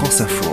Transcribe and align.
France 0.00 0.22
Info. 0.22 0.50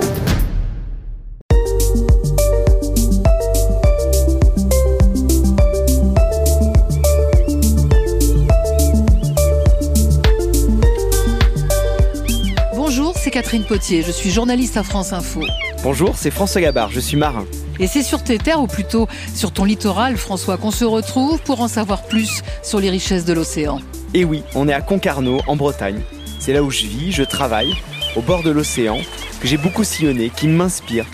Bonjour, 12.76 13.14
c'est 13.16 13.32
Catherine 13.32 13.64
Potier, 13.64 14.04
je 14.04 14.12
suis 14.12 14.32
journaliste 14.32 14.76
à 14.76 14.84
France 14.84 15.14
Info. 15.14 15.40
Bonjour, 15.82 16.18
c'est 16.18 16.30
François 16.30 16.60
Gabard, 16.60 16.92
je 16.92 17.00
suis 17.00 17.16
marin. 17.16 17.46
Et 17.80 17.88
c'est 17.88 18.04
sur 18.04 18.22
tes 18.26 18.40
terres, 18.40 18.62
ou 18.62 18.68
plutôt 18.68 19.08
sur 19.34 19.54
ton 19.54 19.64
littoral, 19.64 20.18
François, 20.18 20.58
qu'on 20.58 20.72
se 20.72 20.84
retrouve 20.84 21.40
pour 21.40 21.62
en 21.62 21.70
savoir 21.70 22.04
plus 22.04 22.44
sur 22.64 22.82
les 22.82 22.90
richesses 22.90 23.24
de 23.24 23.32
l'océan. 23.32 23.80
Et 24.14 24.26
oui, 24.26 24.44
on 24.56 24.68
est 24.68 24.74
à 24.74 24.82
Concarneau, 24.82 25.40
en 25.48 25.56
Bretagne. 25.56 26.02
C'est 26.38 26.52
là 26.52 26.64
où 26.64 26.70
je 26.70 26.86
vis, 26.86 27.14
je 27.14 27.24
travaille, 27.24 27.74
au 28.18 28.22
bord 28.22 28.42
de 28.42 28.50
l'océan, 28.50 28.98
que 29.40 29.48
j'ai 29.48 29.58
beaucoup 29.58 29.84
sillonné, 29.84 30.32
qui 30.36 30.48
m'inspire, 30.48 31.06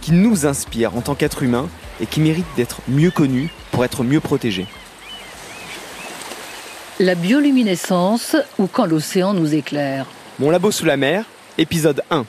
qui 0.00 0.12
nous 0.12 0.46
inspire 0.46 0.96
en 0.96 1.00
tant 1.00 1.16
qu'être 1.16 1.42
humain 1.42 1.68
et 2.00 2.06
qui 2.06 2.20
mérite 2.20 2.46
d'être 2.56 2.80
mieux 2.86 3.10
connu 3.10 3.50
pour 3.72 3.84
être 3.84 4.04
mieux 4.04 4.20
protégé. 4.20 4.66
La 7.00 7.16
bioluminescence 7.16 8.36
ou 8.58 8.68
quand 8.68 8.86
l'océan 8.86 9.34
nous 9.34 9.54
éclaire. 9.54 10.06
Mon 10.38 10.50
labo 10.50 10.70
sous 10.70 10.84
la 10.84 10.96
mer, 10.96 11.24
épisode 11.58 12.02
1. 12.10 12.24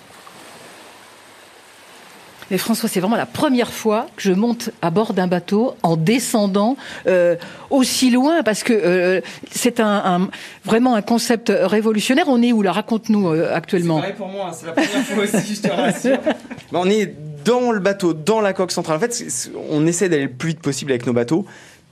Mais 2.51 2.57
François, 2.57 2.87
c'est 2.87 2.99
vraiment 2.99 3.15
la 3.17 3.25
première 3.25 3.71
fois 3.71 4.07
que 4.15 4.21
je 4.23 4.31
monte 4.31 4.69
à 4.81 4.89
bord 4.89 5.13
d'un 5.13 5.27
bateau 5.27 5.75
en 5.83 5.97
descendant 5.97 6.77
euh, 7.07 7.35
aussi 7.69 8.09
loin, 8.09 8.41
parce 8.43 8.63
que 8.63 8.73
euh, 8.73 9.21
c'est 9.51 9.79
un, 9.79 9.85
un- 10.05 10.29
vraiment 10.63 10.95
un 10.95 11.01
concept 11.01 11.51
révolutionnaire. 11.55 12.25
On 12.27 12.41
est 12.41 12.51
où 12.53 12.61
là? 12.61 12.71
Raconte-nous 12.71 13.29
euh, 13.29 13.53
actuellement. 13.53 14.01
pour 14.17 14.27
moi, 14.29 14.51
c'est 14.53 14.65
la 14.67 14.71
première 14.73 15.03
fois 15.05 15.23
aussi, 15.23 15.55
je 15.55 15.61
te 15.61 15.67
rassure. 15.71 16.19
on 16.73 16.89
est 16.89 17.13
dans 17.43 17.71
le 17.71 17.79
bateau, 17.79 18.13
dans 18.13 18.41
la 18.41 18.53
coque 18.53 18.71
centrale. 18.71 18.97
En 18.97 18.99
fait, 18.99 19.13
c'est- 19.13 19.29
c'est- 19.29 19.51
on 19.69 19.85
essaie 19.87 20.09
d'aller 20.09 20.23
le 20.23 20.29
plus 20.31 20.49
vite 20.49 20.59
possible 20.61 20.91
avec 20.91 21.05
nos 21.05 21.13
bateaux. 21.13 21.45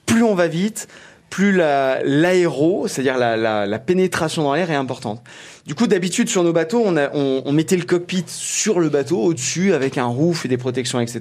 Plus 0.06 0.24
on 0.24 0.36
va 0.36 0.48
vite, 0.48 0.88
plus 1.36 1.52
la- 1.52 2.02
l'aéro, 2.02 2.88
c'est-à-dire 2.88 3.18
la, 3.18 3.36
la- 3.36 3.78
pénétration 3.80 4.42
dans 4.44 4.54
l'air 4.56 4.72
est 4.72 4.76
importante. 4.76 5.22
Du 5.68 5.76
coup, 5.76 5.86
d'habitude, 5.86 6.30
sur 6.30 6.44
nos 6.46 6.54
bateaux, 6.54 6.82
on, 6.86 6.96
a- 6.96 7.14
on- 7.14 7.52
mettait 7.52 7.76
le 7.76 7.84
cockpit 7.84 8.24
sur 8.28 8.80
le 8.80 8.88
bateau, 8.88 9.20
au-dessus, 9.22 9.74
avec 9.74 9.98
un 9.98 10.06
roof 10.06 10.46
et 10.46 10.48
des 10.48 10.56
protections, 10.56 11.02
etc. 11.02 11.20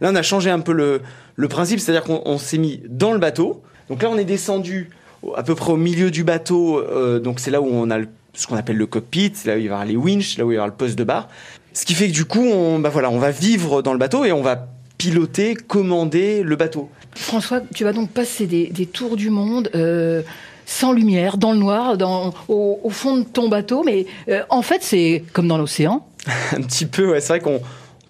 Là, 0.00 0.10
on 0.10 0.16
a 0.16 0.22
changé 0.22 0.50
un 0.50 0.58
peu 0.58 0.72
le, 0.72 1.02
le 1.36 1.46
principe, 1.46 1.78
c'est-à-dire 1.78 2.02
qu'on 2.02 2.20
on 2.24 2.36
s'est 2.36 2.58
mis 2.58 2.82
dans 2.88 3.12
le 3.12 3.20
bateau. 3.20 3.62
Donc 3.88 4.02
là, 4.02 4.08
on 4.10 4.18
est 4.18 4.24
descendu 4.24 4.90
à 5.36 5.44
peu 5.44 5.54
près 5.54 5.70
au 5.70 5.76
milieu 5.76 6.10
du 6.10 6.24
bateau. 6.24 6.80
euh, 6.80 7.20
donc 7.20 7.38
c'est 7.38 7.52
là 7.52 7.60
où 7.60 7.68
on 7.70 7.92
a 7.92 7.98
ce 8.32 8.48
qu'on 8.48 8.56
appelle 8.56 8.76
le 8.76 8.86
cockpit, 8.86 9.30
c'est 9.34 9.46
là 9.50 9.54
où 9.54 9.58
il 9.58 9.64
y 9.66 9.68
avoir 9.68 9.84
les 9.84 9.94
winches, 9.94 10.36
là 10.36 10.44
où 10.44 10.50
il 10.50 10.54
y 10.54 10.56
avoir 10.56 10.66
le 10.66 10.74
poste 10.74 10.98
de 10.98 11.04
bar. 11.04 11.28
Ce 11.74 11.84
qui 11.86 11.94
fait 11.94 12.08
que 12.08 12.12
du 12.12 12.24
coup, 12.24 12.44
bah 12.80 12.88
voilà, 12.88 13.08
on 13.08 13.18
va 13.20 13.30
vivre 13.30 13.82
dans 13.82 13.92
le 13.92 13.98
bateau 14.00 14.24
et 14.24 14.32
on 14.32 14.42
va 14.42 14.66
piloter, 15.04 15.54
commander 15.54 16.42
le 16.42 16.56
bateau. 16.56 16.88
François, 17.14 17.60
tu 17.74 17.84
vas 17.84 17.92
donc 17.92 18.08
passer 18.10 18.46
des, 18.46 18.68
des 18.68 18.86
tours 18.86 19.16
du 19.16 19.28
monde 19.28 19.68
euh, 19.74 20.22
sans 20.64 20.92
lumière, 20.92 21.36
dans 21.36 21.52
le 21.52 21.58
noir, 21.58 21.98
dans, 21.98 22.32
au, 22.48 22.80
au 22.82 22.88
fond 22.88 23.18
de 23.18 23.24
ton 23.24 23.50
bateau. 23.50 23.82
Mais 23.84 24.06
euh, 24.30 24.40
en 24.48 24.62
fait, 24.62 24.82
c'est 24.82 25.22
comme 25.34 25.46
dans 25.46 25.58
l'océan. 25.58 26.06
un 26.52 26.62
petit 26.62 26.86
peu, 26.86 27.10
ouais, 27.10 27.20
c'est 27.20 27.34
vrai 27.34 27.40
qu'on 27.40 27.60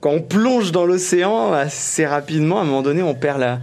quand 0.01 0.11
on 0.11 0.21
plonge 0.21 0.71
dans 0.71 0.85
l'océan 0.85 1.53
assez 1.53 2.07
rapidement, 2.07 2.59
à 2.59 2.63
un 2.63 2.65
moment 2.65 2.83
donné, 2.83 3.03
on 3.03 3.15
perd 3.15 3.41
la, 3.41 3.59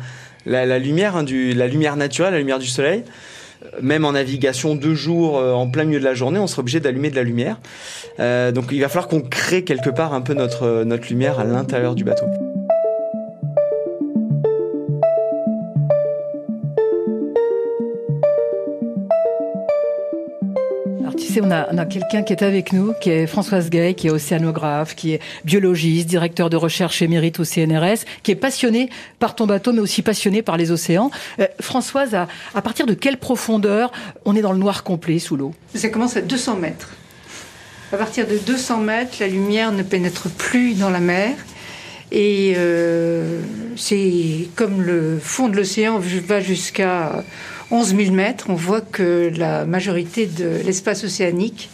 la, 0.46 0.66
la 0.66 0.78
lumière, 0.78 1.16
hein, 1.16 1.24
du, 1.24 1.54
la 1.54 1.68
lumière 1.68 1.96
naturelle, 1.96 2.34
la 2.34 2.40
lumière 2.40 2.60
du 2.60 2.68
soleil. 2.68 3.04
Euh, 3.64 3.78
Même 3.82 4.04
en 4.04 4.12
navigation 4.12 4.76
deux 4.76 4.96
jours 4.96 5.38
euh, 5.38 5.54
en 5.54 5.70
plein 5.70 5.86
milieu 5.86 6.00
de 6.00 6.06
la 6.06 6.16
journée, 6.16 6.40
on 6.40 6.48
sera 6.48 6.62
obligé 6.62 6.82
d'allumer 6.82 7.12
de 7.12 7.16
la 7.16 7.24
lumière. 7.24 7.60
Euh, 8.20 8.52
donc 8.52 8.66
il 8.72 8.82
va 8.82 8.90
falloir 8.90 9.08
qu'on 9.08 9.22
crée 9.22 9.64
quelque 9.64 9.90
part 9.90 10.14
un 10.14 10.22
peu 10.22 10.34
notre, 10.34 10.84
notre 10.84 11.08
lumière 11.08 11.40
à 11.40 11.46
l'intérieur 11.46 11.96
du 11.96 12.04
bateau. 12.04 12.26
On 21.40 21.52
a, 21.52 21.68
on 21.72 21.78
a 21.78 21.86
quelqu'un 21.86 22.24
qui 22.24 22.34
est 22.34 22.44
avec 22.44 22.74
nous, 22.74 22.94
qui 23.00 23.10
est 23.10 23.28
Françoise 23.28 23.70
Gay, 23.70 23.94
qui 23.94 24.08
est 24.08 24.10
océanographe, 24.10 24.96
qui 24.96 25.14
est 25.14 25.22
biologiste, 25.46 26.08
directeur 26.08 26.50
de 26.50 26.58
recherche 26.58 27.02
émérite 27.02 27.40
au 27.40 27.46
CNRS, 27.46 28.06
qui 28.24 28.32
est 28.32 28.36
passionné 28.36 28.90
par 29.20 29.36
ton 29.36 29.46
bateau, 29.48 29.72
mais 29.72 29.80
aussi 29.80 30.02
passionné 30.02 30.42
par 30.42 30.58
les 30.58 30.72
océans. 30.72 31.12
Euh, 31.40 31.48
Françoise, 31.60 32.16
à, 32.16 32.28
à 32.54 32.62
partir 32.62 32.86
de 32.86 32.94
quelle 32.94 33.18
profondeur 33.18 33.92
on 34.26 34.36
est 34.36 34.42
dans 34.42 34.52
le 34.52 34.60
noir 34.60 34.84
complet 34.84 35.20
sous 35.20 35.38
l'eau? 35.38 35.54
Ça 35.74 35.90
commence 35.90 36.18
à 36.18 36.22
200 36.22 36.58
mètres. 36.58 36.90
À 37.94 37.98
partir 37.98 38.26
de 38.28 38.38
200 38.38 38.80
mètres, 38.80 39.18
la 39.20 39.28
lumière 39.28 39.72
ne 39.72 39.84
pénètre 39.84 40.30
plus 40.30 40.74
dans 40.74 40.90
la 40.90 41.00
mer. 41.00 41.36
Et 42.12 42.54
euh, 42.58 43.40
c'est 43.78 44.50
comme 44.56 44.82
le 44.82 45.18
fond 45.22 45.48
de 45.48 45.56
l'océan 45.56 46.00
va 46.00 46.42
jusqu'à 46.42 47.24
11 47.72 47.96
000 47.96 48.12
mètres, 48.12 48.46
on 48.50 48.54
voit 48.54 48.82
que 48.82 49.32
la 49.36 49.66
majorité 49.66 50.26
de 50.26 50.62
l'espace 50.66 51.06
océanique 51.06 51.70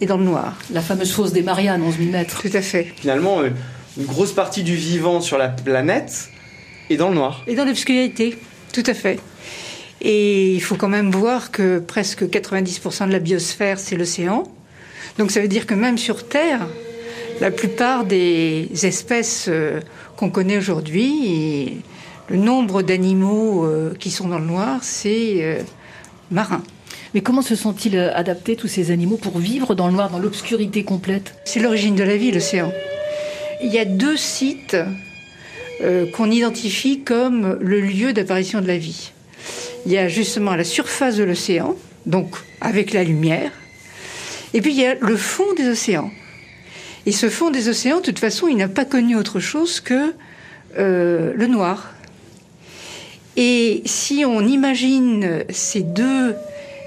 est 0.00 0.06
dans 0.06 0.16
le 0.16 0.24
noir. 0.24 0.56
La 0.72 0.80
fameuse 0.80 1.12
fosse 1.12 1.32
des 1.32 1.42
Mariannes, 1.42 1.82
11 1.82 1.96
000 1.98 2.10
mètres. 2.10 2.40
Tout 2.42 2.56
à 2.56 2.62
fait. 2.62 2.92
Finalement, 2.96 3.40
euh, 3.40 3.50
une 3.98 4.06
grosse 4.06 4.32
partie 4.32 4.62
du 4.62 4.76
vivant 4.76 5.20
sur 5.20 5.38
la 5.38 5.48
planète 5.48 6.28
est 6.90 6.96
dans 6.96 7.08
le 7.08 7.16
noir. 7.16 7.42
Et 7.48 7.56
dans 7.56 7.64
l'obscurité, 7.64 8.38
tout 8.72 8.84
à 8.86 8.94
fait. 8.94 9.18
Et 10.00 10.54
il 10.54 10.60
faut 10.60 10.76
quand 10.76 10.88
même 10.88 11.10
voir 11.10 11.50
que 11.50 11.80
presque 11.80 12.22
90% 12.24 13.08
de 13.08 13.12
la 13.12 13.18
biosphère, 13.18 13.78
c'est 13.78 13.96
l'océan. 13.96 14.44
Donc 15.18 15.30
ça 15.30 15.40
veut 15.40 15.48
dire 15.48 15.66
que 15.66 15.74
même 15.74 15.98
sur 15.98 16.26
Terre, 16.28 16.66
la 17.40 17.50
plupart 17.50 18.04
des 18.04 18.68
espèces 18.82 19.46
euh, 19.48 19.80
qu'on 20.16 20.30
connaît 20.30 20.58
aujourd'hui, 20.58 21.82
le 22.32 22.38
nombre 22.38 22.80
d'animaux 22.80 23.66
euh, 23.66 23.94
qui 23.98 24.10
sont 24.10 24.28
dans 24.28 24.38
le 24.38 24.46
noir, 24.46 24.78
c'est 24.82 25.44
euh, 25.44 25.60
marin. 26.30 26.62
Mais 27.12 27.20
comment 27.20 27.42
se 27.42 27.54
sont-ils 27.54 27.94
euh, 27.94 28.10
adaptés, 28.14 28.56
tous 28.56 28.68
ces 28.68 28.90
animaux, 28.90 29.18
pour 29.18 29.38
vivre 29.38 29.74
dans 29.74 29.86
le 29.86 29.92
noir, 29.92 30.08
dans 30.08 30.18
l'obscurité 30.18 30.82
complète? 30.82 31.34
C'est 31.44 31.60
l'origine 31.60 31.94
de 31.94 32.02
la 32.02 32.16
vie, 32.16 32.32
l'océan. 32.32 32.72
Il 33.62 33.70
y 33.70 33.78
a 33.78 33.84
deux 33.84 34.16
sites 34.16 34.78
euh, 35.82 36.06
qu'on 36.12 36.30
identifie 36.30 37.00
comme 37.00 37.58
le 37.60 37.82
lieu 37.82 38.14
d'apparition 38.14 38.62
de 38.62 38.66
la 38.66 38.78
vie. 38.78 39.12
Il 39.84 39.92
y 39.92 39.98
a 39.98 40.08
justement 40.08 40.54
la 40.54 40.64
surface 40.64 41.16
de 41.16 41.24
l'océan, 41.24 41.76
donc 42.06 42.34
avec 42.62 42.94
la 42.94 43.04
lumière, 43.04 43.52
et 44.54 44.62
puis 44.62 44.72
il 44.72 44.80
y 44.80 44.86
a 44.86 44.94
le 44.94 45.16
fond 45.16 45.52
des 45.54 45.68
océans. 45.68 46.10
Et 47.04 47.12
ce 47.12 47.28
fond 47.28 47.50
des 47.50 47.68
océans, 47.68 47.98
de 47.98 48.02
toute 48.02 48.20
façon, 48.20 48.48
il 48.48 48.56
n'a 48.56 48.68
pas 48.68 48.86
connu 48.86 49.16
autre 49.16 49.38
chose 49.38 49.80
que 49.80 50.14
euh, 50.78 51.32
le 51.34 51.46
noir. 51.46 51.92
Et 53.36 53.82
si 53.86 54.24
on 54.24 54.46
imagine 54.46 55.44
ces 55.48 55.80
deux 55.80 56.34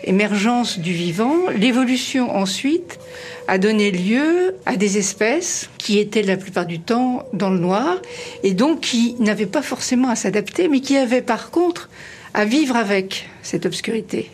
émergences 0.04 0.78
du 0.80 0.94
vivant, 0.94 1.50
l'évolution 1.58 2.36
ensuite 2.36 3.00
a 3.48 3.58
donné 3.58 3.92
lieu 3.92 4.56
à 4.66 4.76
des 4.76 4.98
espèces 4.98 5.70
qui 5.78 6.00
étaient 6.00 6.22
la 6.22 6.38
plupart 6.38 6.66
du 6.66 6.80
temps 6.80 7.28
dans 7.34 7.50
le 7.50 7.60
noir 7.60 7.98
et 8.44 8.54
donc 8.54 8.82
qui 8.82 9.16
n'avaient 9.20 9.46
pas 9.46 9.62
forcément 9.62 10.10
à 10.10 10.16
s'adapter, 10.16 10.68
mais 10.68 10.82
qui 10.82 10.98
avaient 10.98 11.22
par 11.22 11.52
contre 11.52 11.90
à 12.34 12.46
vivre 12.46 12.76
avec 12.76 13.28
cette 13.42 13.66
obscurité. 13.66 14.30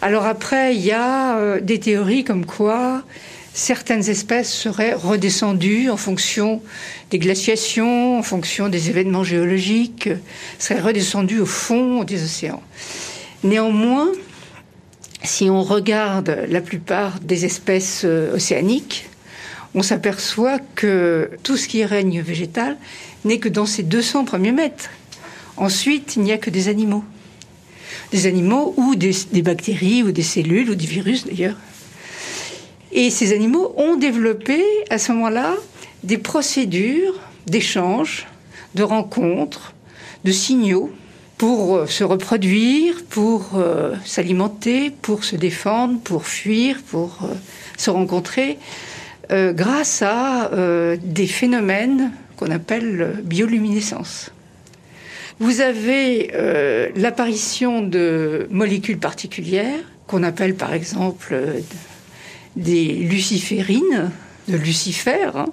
Alors 0.00 0.26
après, 0.26 0.74
il 0.74 0.82
y 0.82 0.92
a 0.92 1.38
euh, 1.38 1.60
des 1.60 1.80
théories 1.80 2.24
comme 2.24 2.44
quoi 2.44 3.02
certaines 3.54 4.10
espèces 4.10 4.52
seraient 4.52 4.92
redescendues 4.92 5.88
en 5.88 5.96
fonction 5.96 6.60
des 7.10 7.20
glaciations, 7.20 8.18
en 8.18 8.22
fonction 8.22 8.68
des 8.68 8.90
événements 8.90 9.24
géologiques, 9.24 10.10
seraient 10.58 10.80
redescendues 10.80 11.40
au 11.40 11.46
fond 11.46 12.02
des 12.02 12.22
océans. 12.24 12.62
Néanmoins, 13.44 14.08
si 15.22 15.48
on 15.48 15.62
regarde 15.62 16.46
la 16.48 16.60
plupart 16.60 17.20
des 17.20 17.44
espèces 17.44 18.02
euh, 18.04 18.34
océaniques, 18.34 19.08
on 19.74 19.82
s'aperçoit 19.82 20.58
que 20.74 21.30
tout 21.42 21.56
ce 21.56 21.68
qui 21.68 21.84
règne 21.84 22.20
végétal 22.20 22.76
n'est 23.24 23.38
que 23.38 23.48
dans 23.48 23.66
ces 23.66 23.82
200 23.82 24.24
premiers 24.24 24.52
mètres. 24.52 24.90
Ensuite, 25.56 26.16
il 26.16 26.22
n'y 26.22 26.32
a 26.32 26.38
que 26.38 26.50
des 26.50 26.68
animaux. 26.68 27.04
Des 28.10 28.26
animaux 28.26 28.74
ou 28.76 28.96
des, 28.96 29.12
des 29.32 29.42
bactéries 29.42 30.02
ou 30.02 30.10
des 30.10 30.22
cellules 30.22 30.70
ou 30.70 30.74
des 30.74 30.86
virus 30.86 31.24
d'ailleurs. 31.26 31.56
Et 32.96 33.10
ces 33.10 33.32
animaux 33.32 33.74
ont 33.76 33.96
développé 33.96 34.62
à 34.88 34.98
ce 34.98 35.10
moment-là 35.12 35.56
des 36.04 36.16
procédures 36.16 37.20
d'échange, 37.46 38.26
de 38.76 38.84
rencontres, 38.84 39.74
de 40.22 40.30
signaux 40.30 40.92
pour 41.36 41.76
euh, 41.76 41.86
se 41.86 42.04
reproduire, 42.04 43.04
pour 43.10 43.56
euh, 43.56 43.94
s'alimenter, 44.04 44.90
pour 44.90 45.24
se 45.24 45.34
défendre, 45.34 45.98
pour 46.00 46.26
fuir, 46.26 46.80
pour 46.86 47.18
euh, 47.22 47.34
se 47.76 47.90
rencontrer, 47.90 48.58
grâce 49.30 50.02
à 50.02 50.50
des 51.02 51.26
phénomènes 51.26 52.12
qu'on 52.36 52.50
appelle 52.50 53.22
bioluminescence. 53.24 54.30
Vous 55.40 55.62
avez 55.62 56.30
l'apparition 56.94 57.80
de 57.80 58.46
molécules 58.50 58.98
particulières 58.98 59.80
qu'on 60.06 60.22
appelle 60.22 60.54
par 60.56 60.74
exemple 60.74 61.34
des 62.56 62.84
luciférines 62.84 64.10
de 64.48 64.56
Lucifer, 64.56 65.30
hein, 65.34 65.46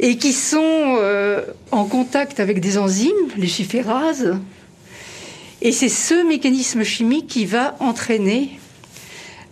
et 0.00 0.16
qui 0.16 0.32
sont 0.32 0.60
euh, 0.60 1.42
en 1.70 1.84
contact 1.84 2.40
avec 2.40 2.60
des 2.60 2.78
enzymes, 2.78 3.12
luciférases. 3.36 4.36
Et 5.62 5.72
c'est 5.72 5.88
ce 5.88 6.26
mécanisme 6.26 6.82
chimique 6.82 7.28
qui 7.28 7.46
va 7.46 7.76
entraîner 7.78 8.58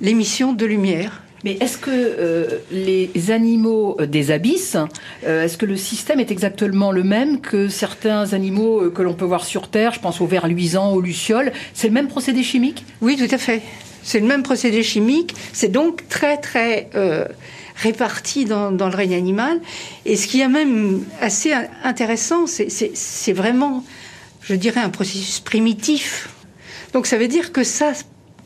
l'émission 0.00 0.52
de 0.52 0.66
lumière. 0.66 1.22
Mais 1.44 1.56
est-ce 1.60 1.78
que 1.78 1.90
euh, 1.90 2.58
les 2.70 3.30
animaux 3.30 3.96
des 4.06 4.30
abysses, 4.30 4.76
euh, 5.24 5.44
est-ce 5.44 5.56
que 5.56 5.64
le 5.64 5.76
système 5.76 6.20
est 6.20 6.30
exactement 6.30 6.92
le 6.92 7.02
même 7.02 7.40
que 7.40 7.68
certains 7.68 8.34
animaux 8.34 8.90
que 8.90 9.00
l'on 9.00 9.14
peut 9.14 9.24
voir 9.24 9.44
sur 9.44 9.68
Terre? 9.68 9.92
Je 9.94 10.00
pense 10.00 10.20
aux 10.20 10.26
vers 10.26 10.48
luisants, 10.48 10.92
aux 10.92 11.00
lucioles. 11.00 11.52
C'est 11.72 11.88
le 11.88 11.94
même 11.94 12.08
procédé 12.08 12.42
chimique? 12.42 12.84
Oui, 13.00 13.16
tout 13.16 13.34
à 13.34 13.38
fait. 13.38 13.62
C'est 14.10 14.18
le 14.18 14.26
même 14.26 14.42
procédé 14.42 14.82
chimique. 14.82 15.36
C'est 15.52 15.70
donc 15.70 16.08
très, 16.08 16.36
très 16.38 16.88
répartis 17.80 18.44
dans, 18.44 18.70
le 18.70 18.96
règne 18.96 19.14
animal. 19.14 19.60
Et 20.04 20.16
ce 20.16 20.26
qui 20.26 20.40
est 20.40 20.48
même 20.48 21.04
assez 21.20 21.52
intéressant, 21.84 22.46
c'est 22.46 23.32
vraiment, 23.32 23.84
je 24.42 24.54
dirais, 24.54 24.80
un 24.80 24.90
processus 24.90 25.38
primitif. 25.38 26.28
Donc 26.92 27.06
ça 27.06 27.16
veut 27.18 27.28
dire 27.28 27.52
que 27.52 27.64
ça 27.64 27.92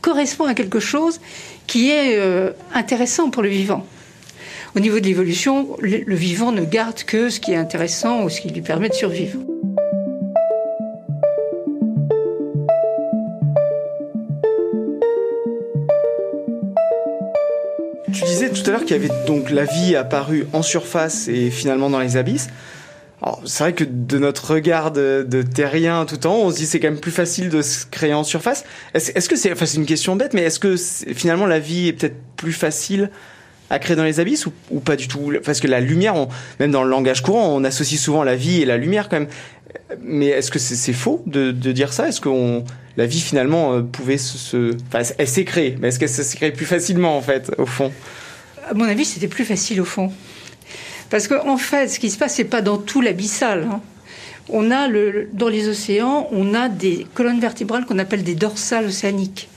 correspond 0.01 0.45
à 0.45 0.53
quelque 0.53 0.79
chose 0.79 1.19
qui 1.65 1.89
est 1.89 2.19
euh, 2.19 2.51
intéressant 2.73 3.31
pour 3.31 3.41
le 3.41 3.49
vivant. 3.49 3.85
Au 4.75 4.79
niveau 4.79 4.99
de 4.99 5.05
l'évolution, 5.05 5.77
le 5.81 6.15
vivant 6.15 6.51
ne 6.51 6.63
garde 6.63 7.03
que 7.05 7.29
ce 7.29 7.39
qui 7.39 7.53
est 7.53 7.55
intéressant 7.55 8.23
ou 8.23 8.29
ce 8.29 8.41
qui 8.41 8.49
lui 8.49 8.61
permet 8.61 8.89
de 8.89 8.93
survivre. 8.93 9.39
Tout 18.61 18.69
à 18.69 18.73
l'heure 18.73 18.85
qu'il 18.85 18.95
y 18.95 18.99
avait 18.99 19.25
donc 19.27 19.51
la 19.51 19.65
vie 19.65 19.95
apparue 19.95 20.47
en 20.53 20.61
surface 20.61 21.27
et 21.27 21.49
finalement 21.51 21.89
dans 21.89 21.99
les 21.99 22.17
abysses. 22.17 22.47
C'est 23.45 23.63
vrai 23.63 23.73
que 23.73 23.83
de 23.83 24.19
notre 24.19 24.51
regard 24.51 24.91
de, 24.91 25.41
terrien 25.41 26.05
tout 26.05 26.15
le 26.15 26.19
temps, 26.19 26.37
on 26.37 26.51
se 26.51 26.57
dit 26.57 26.65
c'est 26.65 26.79
quand 26.79 26.89
même 26.89 26.99
plus 26.99 27.11
facile 27.11 27.49
de 27.49 27.61
se 27.61 27.85
créer 27.85 28.13
en 28.13 28.23
surface. 28.23 28.65
Est-ce 28.93 29.27
que 29.27 29.35
c'est, 29.35 29.51
enfin 29.51 29.65
c'est 29.65 29.77
une 29.77 29.85
question 29.85 30.15
bête, 30.15 30.33
mais 30.33 30.43
est-ce 30.43 30.59
que 30.59 30.75
finalement 30.77 31.47
la 31.47 31.59
vie 31.59 31.87
est 31.87 31.93
peut-être 31.93 32.17
plus 32.35 32.53
facile 32.53 33.09
à 33.71 33.79
créer 33.79 33.95
dans 33.95 34.03
les 34.03 34.19
abysses 34.19 34.45
ou, 34.45 34.79
pas 34.79 34.95
du 34.95 35.07
tout? 35.07 35.33
Parce 35.43 35.59
que 35.59 35.67
la 35.67 35.79
lumière, 35.79 36.13
même 36.59 36.71
dans 36.71 36.83
le 36.83 36.89
langage 36.89 37.23
courant, 37.23 37.47
on 37.47 37.63
associe 37.63 37.99
souvent 37.99 38.23
la 38.23 38.35
vie 38.35 38.61
et 38.61 38.65
la 38.65 38.77
lumière 38.77 39.09
quand 39.09 39.19
même. 39.19 39.29
Mais 40.03 40.27
est-ce 40.27 40.51
que 40.51 40.59
c'est 40.59 40.93
faux 40.93 41.23
de, 41.25 41.51
dire 41.51 41.93
ça? 41.93 42.07
Est-ce 42.07 42.21
que 42.21 42.29
la 42.95 43.05
vie 43.07 43.21
finalement 43.21 43.73
euh, 43.73 43.81
pouvait 43.81 44.17
se, 44.17 44.75
enfin, 44.87 45.01
elle 45.17 45.27
s'est 45.27 45.45
créée, 45.45 45.77
mais 45.81 45.87
est-ce 45.87 45.99
qu'elle 45.99 46.09
s'est 46.09 46.37
créée 46.37 46.51
plus 46.51 46.65
facilement 46.65 47.17
en 47.17 47.21
fait 47.21 47.51
au 47.57 47.65
fond? 47.65 47.91
À 48.69 48.73
mon 48.73 48.85
avis, 48.85 49.05
c'était 49.05 49.27
plus 49.27 49.45
facile 49.45 49.81
au 49.81 49.85
fond. 49.85 50.11
Parce 51.09 51.27
qu'en 51.27 51.47
en 51.47 51.57
fait, 51.57 51.87
ce 51.87 51.99
qui 51.99 52.09
se 52.09 52.17
passe, 52.17 52.35
c'est 52.35 52.45
pas 52.45 52.61
dans 52.61 52.77
tout 52.77 53.01
l'abyssal. 53.01 53.67
Hein. 53.71 53.81
On 54.49 54.71
a 54.71 54.87
le, 54.87 55.29
dans 55.33 55.49
les 55.49 55.67
océans, 55.67 56.27
on 56.31 56.53
a 56.53 56.69
des 56.69 57.05
colonnes 57.13 57.39
vertébrales 57.39 57.85
qu'on 57.85 57.99
appelle 57.99 58.23
des 58.23 58.35
dorsales 58.35 58.85
océaniques. 58.85 59.47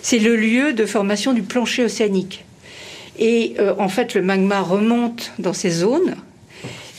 C'est 0.00 0.18
le 0.18 0.36
lieu 0.36 0.72
de 0.72 0.86
formation 0.86 1.32
du 1.32 1.42
plancher 1.42 1.84
océanique. 1.84 2.44
Et 3.18 3.54
euh, 3.58 3.74
en 3.78 3.88
fait, 3.88 4.14
le 4.14 4.22
magma 4.22 4.60
remonte 4.60 5.32
dans 5.38 5.52
ces 5.52 5.70
zones. 5.70 6.16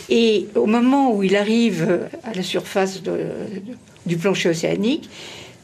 Et 0.10 0.48
au 0.56 0.66
moment 0.66 1.14
où 1.14 1.24
il 1.24 1.36
arrive 1.36 2.08
à 2.24 2.34
la 2.34 2.44
surface 2.44 3.02
du 4.06 4.18
plancher 4.18 4.50
océanique, 4.50 5.10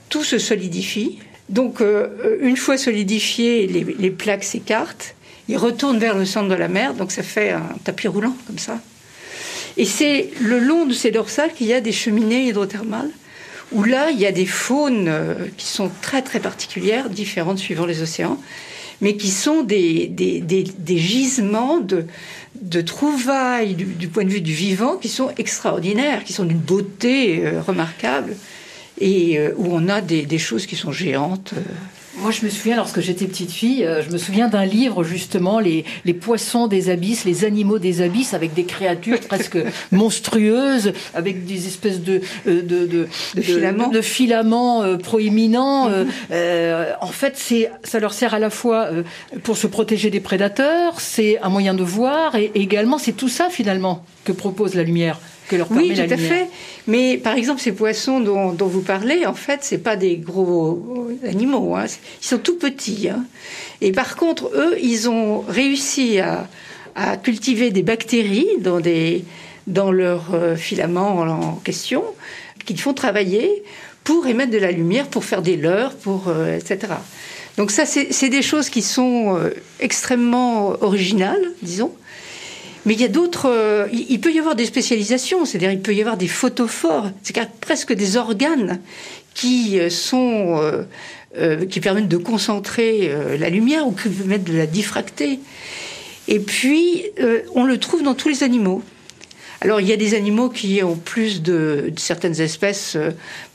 tout 0.09 0.23
se 0.23 0.37
solidifie. 0.37 1.19
Donc, 1.49 1.81
euh, 1.81 2.37
une 2.41 2.57
fois 2.57 2.77
solidifié, 2.77 3.67
les 3.67 4.11
plaques 4.11 4.43
s'écartent 4.43 5.15
il 5.49 5.57
retourne 5.57 5.97
vers 5.97 6.15
le 6.15 6.25
centre 6.25 6.47
de 6.47 6.53
la 6.53 6.67
mer, 6.67 6.93
donc 6.93 7.11
ça 7.11 7.23
fait 7.23 7.49
un 7.49 7.75
tapis 7.83 8.07
roulant 8.07 8.35
comme 8.45 8.59
ça. 8.59 8.79
Et 9.77 9.85
c'est 9.85 10.29
le 10.39 10.59
long 10.59 10.85
de 10.85 10.93
ces 10.93 11.09
dorsales 11.09 11.53
qu'il 11.53 11.65
y 11.65 11.73
a 11.73 11.81
des 11.81 11.91
cheminées 11.91 12.47
hydrothermales, 12.47 13.09
où 13.71 13.83
là, 13.83 14.11
il 14.11 14.19
y 14.19 14.27
a 14.27 14.31
des 14.31 14.45
faunes 14.45 15.07
euh, 15.07 15.47
qui 15.57 15.65
sont 15.65 15.89
très 16.01 16.21
très 16.21 16.39
particulières, 16.39 17.09
différentes 17.09 17.57
suivant 17.57 17.87
les 17.87 18.03
océans, 18.03 18.39
mais 19.01 19.15
qui 19.15 19.31
sont 19.31 19.63
des, 19.63 20.07
des, 20.07 20.97
gisements 20.97 21.79
de, 21.79 22.05
de 22.61 22.81
trouvailles 22.81 23.73
du, 23.73 24.07
point 24.07 24.25
de 24.25 24.29
vue 24.29 24.41
du 24.41 24.53
vivant 24.53 24.97
qui 24.97 25.09
sont 25.09 25.31
extraordinaires, 25.37 26.23
qui 26.25 26.33
sont 26.33 26.45
d'une 26.45 26.59
beauté 26.59 27.41
euh, 27.43 27.61
remarquable, 27.61 28.35
et 28.99 29.39
euh, 29.39 29.53
où 29.57 29.67
on 29.71 29.87
a 29.87 30.01
des, 30.01 30.37
choses 30.37 30.67
qui 30.67 30.75
sont 30.75 30.91
géantes. 30.91 31.53
Moi, 32.21 32.31
je 32.31 32.43
me 32.43 32.49
souviens, 32.49 32.75
lorsque 32.75 32.99
j'étais 32.99 33.25
petite 33.25 33.51
fille, 33.51 33.85
euh, 33.85 34.01
je 34.03 34.09
me 34.11 34.17
souviens 34.17 34.49
d'un 34.49 34.65
livre, 34.65 35.03
justement, 35.03 35.59
les, 35.59 35.85
les, 36.03 36.13
poissons 36.13 36.67
des 36.67 36.89
abysses, 36.89 37.23
les 37.23 37.45
animaux 37.45 37.79
des 37.79 38.01
abysses, 38.01 38.33
avec 38.33 38.53
des 38.53 38.65
créatures 38.65 39.21
presque 39.21 39.57
monstrueuses, 39.91 40.91
avec 41.13 41.45
des 41.45 41.67
espèces 41.67 42.01
de, 42.01 42.21
euh, 42.47 42.61
de, 42.61 42.85
de, 42.85 43.07
de 43.35 43.41
filaments, 43.41 43.87
de, 43.87 44.01
filaments 44.01 44.83
euh, 44.83 44.97
proéminents. 44.97 45.89
En 47.01 47.07
fait, 47.07 47.33
c'est, 47.35 47.71
ça 47.83 47.99
leur 47.99 48.13
sert 48.13 48.33
à 48.33 48.39
la 48.39 48.49
fois 48.49 48.89
pour 49.43 49.57
se 49.57 49.67
protéger 49.67 50.09
des 50.09 50.19
prédateurs, 50.19 50.99
c'est 50.99 51.39
un 51.41 51.49
moyen 51.49 51.73
de 51.73 51.83
voir, 51.83 52.35
et 52.35 52.51
également, 52.55 52.97
c'est 52.97 53.13
tout 53.13 53.29
ça, 53.29 53.49
finalement, 53.49 54.03
que 54.25 54.31
propose 54.31 54.75
la 54.75 54.83
lumière 54.83 55.19
oui, 55.71 55.93
tout 55.95 56.13
à 56.13 56.17
fait. 56.17 56.47
Mais 56.87 57.17
par 57.17 57.35
exemple, 57.35 57.61
ces 57.61 57.71
poissons 57.71 58.19
dont, 58.19 58.53
vous 58.53 58.81
parlez, 58.81 59.25
en 59.25 59.33
fait, 59.33 59.59
c'est 59.61 59.77
pas 59.77 59.95
des 59.95 60.17
gros 60.17 61.07
animaux. 61.23 61.75
Hein. 61.75 61.85
Ils 62.21 62.25
sont 62.25 62.37
tout 62.37 62.57
petits. 62.57 63.09
Hein. 63.09 63.25
Et 63.81 63.91
par 63.91 64.15
contre, 64.15 64.51
eux, 64.55 64.77
ils 64.81 65.09
ont 65.09 65.41
réussi 65.41 66.19
à, 66.19 66.47
cultiver 67.23 67.71
des 67.71 67.83
bactéries 67.83 68.49
dans, 68.59 68.81
des, 68.81 69.23
dans 69.67 69.89
leurs 69.89 70.33
euh, 70.33 70.57
filaments 70.57 71.19
en 71.19 71.53
question, 71.55 72.03
qu'ils 72.65 72.79
font 72.81 72.93
travailler 72.93 73.63
pour 74.03 74.27
émettre 74.27 74.51
de 74.51 74.57
la 74.57 74.71
lumière, 74.71 75.07
pour 75.07 75.23
faire 75.23 75.41
des 75.41 75.55
leurres, 75.55 75.95
pour, 75.95 76.27
euh, 76.27 76.57
etc. 76.57 76.93
Donc 77.57 77.71
ça, 77.71 77.85
c'est 77.85 78.29
des 78.29 78.41
choses 78.41 78.69
qui 78.69 78.81
sont 78.81 79.37
euh, 79.37 79.49
extrêmement 79.79 80.75
originales, 80.81 81.51
disons. 81.61 81.93
Mais 82.85 82.93
il 82.93 83.01
y 83.01 83.05
a 83.05 83.09
d'autres. 83.09 83.49
Euh, 83.49 83.87
il 83.91 84.19
peut 84.21 84.31
y 84.31 84.39
avoir 84.39 84.55
des 84.55 84.65
spécialisations, 84.65 85.45
c'est-à-dire 85.45 85.71
il 85.71 85.81
peut 85.81 85.93
y 85.93 86.01
avoir 86.01 86.17
des 86.17 86.27
photophores, 86.27 87.11
c'est 87.23 87.37
presque 87.59 87.93
des 87.93 88.17
organes 88.17 88.79
qui 89.33 89.79
euh, 89.79 89.89
sont 89.89 90.61
euh, 91.37 91.65
qui 91.65 91.79
permettent 91.79 92.07
de 92.07 92.17
concentrer 92.17 93.11
la 93.37 93.49
lumière 93.49 93.85
ou 93.85 93.91
qui 93.91 94.09
permettent 94.09 94.45
de 94.45 94.57
la 94.57 94.65
diffracter. 94.65 95.39
Et 96.27 96.39
puis 96.39 97.05
on 97.53 97.65
le 97.65 97.77
trouve 97.77 98.01
dans 98.01 98.15
tous 98.15 98.29
les 98.29 98.43
animaux. 98.43 98.81
Alors 99.61 99.81
il 99.81 99.87
y 99.87 99.91
a 99.91 99.97
des 99.97 100.13
animaux 100.13 100.49
qui 100.49 100.81
ont 100.83 100.95
plus 100.95 101.41
de, 101.41 101.91
certaines 101.97 102.39
espèces 102.39 102.97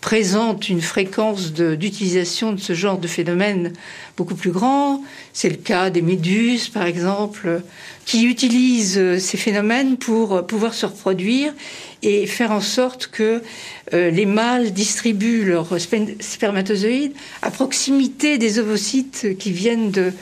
présentent 0.02 0.68
une 0.68 0.82
fréquence 0.82 1.52
d'utilisation 1.52 2.52
de, 2.52 2.61
ce 2.61 2.75
genre 2.75 2.99
de 2.99 3.08
phénomène 3.08 3.73
beaucoup 4.16 4.34
plus 4.34 4.50
grand. 4.50 5.02
C'est 5.32 5.49
le 5.49 5.56
cas 5.56 5.88
des 5.88 6.02
méduses 6.02 6.68
par 6.68 6.84
exemple 6.84 7.62
qui 8.04 8.25
utilisent 8.26 8.99
euh, 8.99 9.18
ces 9.18 9.37
phénomènes 9.37 9.96
pour 9.96 10.34
euh, 10.34 10.42
pouvoir 10.42 10.75
se 10.75 10.87
reproduire 10.87 11.52
et 12.04 12.26
faire 12.26 12.52
en 12.52 12.61
sorte 12.61 13.08
que 13.08 13.42
euh, 13.92 14.11
les 14.11 14.26
mâles 14.26 14.73
distribuent 14.73 15.44
leurs 15.44 15.68
spermatozoïdes 16.20 17.12
à 17.42 17.50
proximité 17.50 18.38
des 18.38 18.58
ovocytes 18.58 19.37
qui 19.38 19.50
viennent 19.50 19.90
de, 19.90 20.12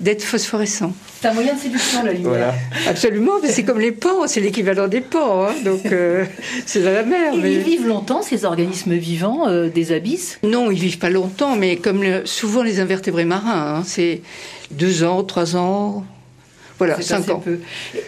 d'être 0.00 0.22
phosphorescents. 0.22 0.92
C'est 1.20 1.28
un 1.28 1.34
moyen 1.34 1.54
de 1.54 1.58
séduction, 1.58 2.02
la 2.04 2.12
lumière. 2.12 2.54
Absolument, 2.88 3.32
mais 3.42 3.50
c'est 3.50 3.64
comme 3.64 3.80
les 3.80 3.92
pans, 3.92 4.26
c'est 4.26 4.40
l'équivalent 4.40 4.88
des 4.88 5.00
pans, 5.00 5.44
hein, 5.44 5.54
donc 5.64 5.82
c'est 6.66 6.82
dans 6.82 6.92
la 6.92 7.02
mer. 7.02 7.34
mais... 7.36 7.54
Ils 7.54 7.60
vivent 7.60 7.86
longtemps, 7.86 8.22
ces 8.22 8.44
organismes 8.44 8.94
vivants 8.94 9.68
des 9.68 9.92
abysses? 9.92 10.38
Non, 10.42 10.70
ils 10.70 10.78
vivent 10.78 10.98
pas 10.98 11.10
longtemps, 11.10 11.56
mais 11.56 11.76
comme 11.76 12.04
souvent 12.24 12.62
les 12.62 12.80
invertébrés 12.80 13.26
marins, 13.26 13.80
hein, 13.80 13.82
c'est 13.84 14.22
deux 14.70 15.04
ans, 15.04 15.22
trois 15.24 15.56
ans, 15.56 16.04
voilà, 16.80 16.94
ans. 16.94 17.40
Peu. 17.40 17.58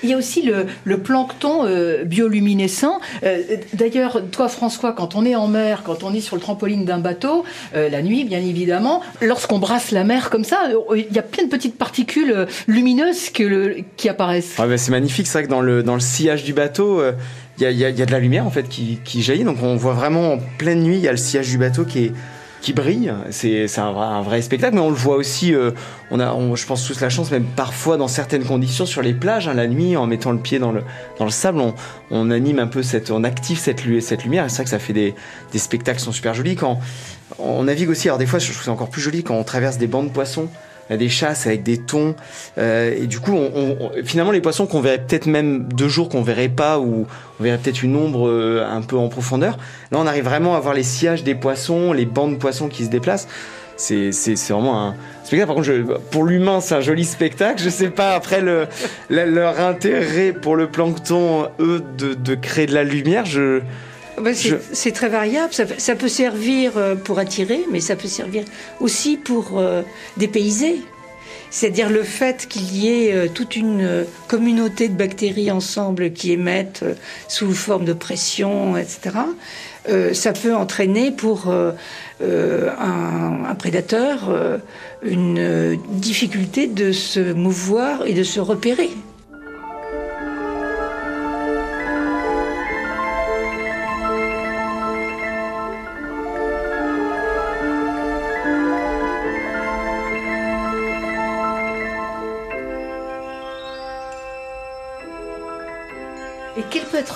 Il 0.03 0.09
y 0.09 0.15
a 0.15 0.17
aussi 0.17 0.43
le, 0.85 0.99
plancton 0.99 1.67
euh, 1.67 2.05
bioluminescent. 2.05 3.01
Euh, 3.23 3.43
d'ailleurs, 3.75 4.23
toi, 4.31 4.49
François, 4.49 4.95
quand 4.95 5.15
on 5.15 5.27
est 5.27 5.35
en 5.35 5.47
mer, 5.47 5.83
quand 5.85 6.03
on 6.05 6.15
est 6.15 6.23
sur 6.23 6.37
le 6.37 6.43
trampoline 6.43 6.87
d'un 6.87 6.99
bateau, 6.99 7.45
euh, 7.77 7.91
la 7.91 8.01
nuit, 8.01 8.25
bien 8.25 8.39
évidemment, 8.39 9.03
lorsqu'on 9.21 9.59
brasse 9.59 9.91
la 9.91 10.05
mer 10.05 10.31
comme 10.31 10.45
ça, 10.45 10.71
il 10.97 11.15
y 11.15 11.19
a 11.19 11.23
plein 11.23 11.45
de 11.45 11.51
petites 11.51 11.77
particules 11.77 12.47
lumineuses 12.67 13.29
qui 13.31 14.09
apparaissent. 14.09 14.55
Ah 14.57 14.67
ben, 14.67 14.79
c'est 14.79 14.91
magnifique, 14.91 15.27
c'est 15.27 15.39
vrai 15.39 15.45
que 15.45 15.51
dans 15.51 15.61
le, 15.61 15.83
dans 15.83 15.95
le 15.95 16.01
sillage 16.01 16.43
du 16.43 16.55
bateau, 16.55 17.03
il 17.59 17.71
y, 17.71 17.85
a, 17.85 17.93
de 17.93 18.11
la 18.11 18.21
lumière 18.21 18.47
en 18.47 18.51
fait 18.51 18.71
qui, 18.71 19.01
qui 19.05 19.23
jaillit. 19.23 19.45
Donc 19.45 19.63
on 19.63 19.77
voit 19.77 19.93
vraiment 19.93 20.33
en 20.33 20.39
pleine 20.57 20.83
nuit, 20.83 20.97
il 20.97 21.03
y 21.03 21.09
a 21.09 21.13
le 21.13 21.19
sillage 21.19 21.51
du 21.51 21.59
bateau 21.59 21.85
qui 21.85 22.07
est 22.07 22.13
qui 22.63 22.73
brille. 22.73 23.13
C'est 23.31 23.79
un, 23.79 24.23
vrai 24.23 24.41
spectacle, 24.41 24.77
mais 24.77 24.81
on 24.81 24.89
le 24.89 24.97
voit 24.97 25.17
aussi. 25.17 25.55
Euh, 25.55 25.73
on 26.11 26.21
a, 26.21 26.35
je 26.55 26.65
pense 26.65 26.87
tous 26.87 27.01
la 27.01 27.11
chance, 27.11 27.31
même 27.31 27.45
parfois 27.45 27.97
dans 27.97 28.09
certaines 28.09 28.45
conditions 28.45 28.87
sur 28.87 29.03
les 29.03 29.13
plages, 29.13 29.49
hein, 29.49 29.55
la 29.55 29.67
nuit, 29.67 29.97
en 29.97 30.07
mettant 30.07 30.31
le 30.31 30.39
pied 30.39 30.59
dans 30.59 30.73
le 30.73 30.83
dans 31.19 31.25
le 31.25 31.31
sable, 31.31 31.61
on, 32.11 32.31
anime 32.31 32.61
un 32.61 32.69
peu 32.69 32.83
cette, 32.83 33.11
on 33.11 33.25
active 33.25 33.59
cette, 33.59 33.83
cette 34.01 34.25
lumière. 34.25 34.45
C'est 34.49 34.57
vrai 34.57 34.65
que 34.65 34.71
ça 34.71 34.79
fait 34.79 34.93
des, 34.93 35.15
spectacles 35.55 35.99
qui 35.99 36.05
sont 36.05 36.13
super 36.13 36.35
jolis. 36.35 36.55
Quand 36.55 36.79
on 37.39 37.65
navigue 37.65 37.91
aussi, 37.91 38.09
alors 38.09 38.19
des 38.19 38.27
fois, 38.27 38.39
je 38.39 38.51
trouve 38.51 38.63
c'est 38.63 38.71
encore 38.71 38.91
plus 38.91 39.03
joli 39.03 39.25
quand 39.25 39.35
on 39.35 39.45
traverse 39.45 39.77
des 39.77 39.89
bancs 39.89 40.07
de 40.07 40.13
poissons 40.13 40.49
des 40.97 41.09
chasses 41.09 41.47
avec 41.47 41.63
des 41.63 41.79
thons. 41.79 42.15
Euh, 42.59 42.95
et 42.97 43.07
du 43.07 43.21
coup, 43.21 43.33
on, 43.33 43.91
finalement, 44.05 44.33
les 44.33 44.41
poissons 44.41 44.67
qu'on 44.67 44.81
verrait 44.81 45.05
peut-être 45.07 45.27
même 45.27 45.65
deux 45.65 45.89
jours 45.89 46.09
qu'on 46.09 46.23
verrait 46.23 46.49
pas, 46.49 46.79
ou 46.79 47.07
on 47.41 47.43
verrait 47.43 47.59
peut-être 47.59 47.83
une 47.83 47.97
ombre 47.97 48.29
euh, 48.29 48.67
un 48.69 48.83
peu 48.83 48.97
en 48.97 49.09
profondeur. 49.09 49.59
Là, 49.91 49.99
on 50.01 50.07
arrive 50.07 50.25
vraiment 50.25 50.55
à 50.55 50.61
voir 50.61 50.75
les 50.75 50.83
sillages 50.83 51.25
des 51.25 51.35
poissons, 51.35 51.93
les 51.93 52.07
bancs 52.07 52.33
de 52.33 52.37
poissons 52.37 52.69
qui 52.69 52.85
se 52.85 52.91
déplacent. 52.91 53.29
C'est 53.77 54.11
vraiment 54.51 54.81
un 54.81 54.95
spectacle. 55.25 55.47
Par 55.47 55.57
contre, 55.57 55.67
je, 55.67 55.83
pour 56.11 56.25
l'humain, 56.25 56.61
c'est 56.61 56.75
un 56.75 56.81
joli 56.81 57.05
spectacle. 57.05 57.61
Je 57.61 57.69
sais 57.69 57.91
pas 57.91 58.15
après 58.15 58.41
le, 58.41 58.69
leur 59.09 59.59
intérêt 59.59 60.33
pour 60.33 60.55
le 60.55 60.69
plancton, 60.69 61.49
eux, 61.59 61.83
de, 61.99 62.15
de 62.15 62.35
créer 62.37 62.67
de 62.67 62.75
la 62.75 62.85
lumière. 62.85 63.25
Je 63.25 63.61
bah, 64.23 64.31
c'est 64.35 64.93
très 64.93 65.09
variable. 65.09 65.53
Ça, 65.53 65.95
peut 65.97 66.09
servir 66.09 66.73
euh, 66.77 66.95
pour 66.95 67.19
attirer, 67.19 67.65
mais 67.71 67.81
ça 67.81 67.97
peut 67.97 68.09
servir 68.09 68.45
aussi 68.81 69.17
pour 69.17 69.59
euh, 69.59 69.83
dépayser. 70.17 70.81
C'est-à-dire 71.51 71.91
le 71.91 72.03
fait 72.03 72.47
qu'il 72.49 72.75
y 72.75 72.89
ait 72.89 73.13
euh, 73.13 73.29
toute 73.29 73.57
une 73.57 74.07
communauté 74.29 74.89
de 74.89 74.95
bactéries 74.95 75.51
ensemble 75.51 76.13
qui 76.13 76.33
émettent 76.33 76.85
sous 77.29 77.53
forme 77.53 77.85
de 77.85 77.93
pression, 77.93 78.77
etc. 78.77 79.17
ça 80.13 80.33
peut 80.33 80.55
entraîner 80.55 81.11
pour 81.11 81.49
un, 81.51 81.75
un, 82.21 83.55
prédateur 83.57 84.61
une 85.03 85.77
difficulté 85.89 86.69
de 86.69 86.93
se 86.93 87.33
mouvoir 87.33 88.07
et 88.07 88.15
de 88.15 88.23
se 88.23 88.41
repérer. 88.41 88.91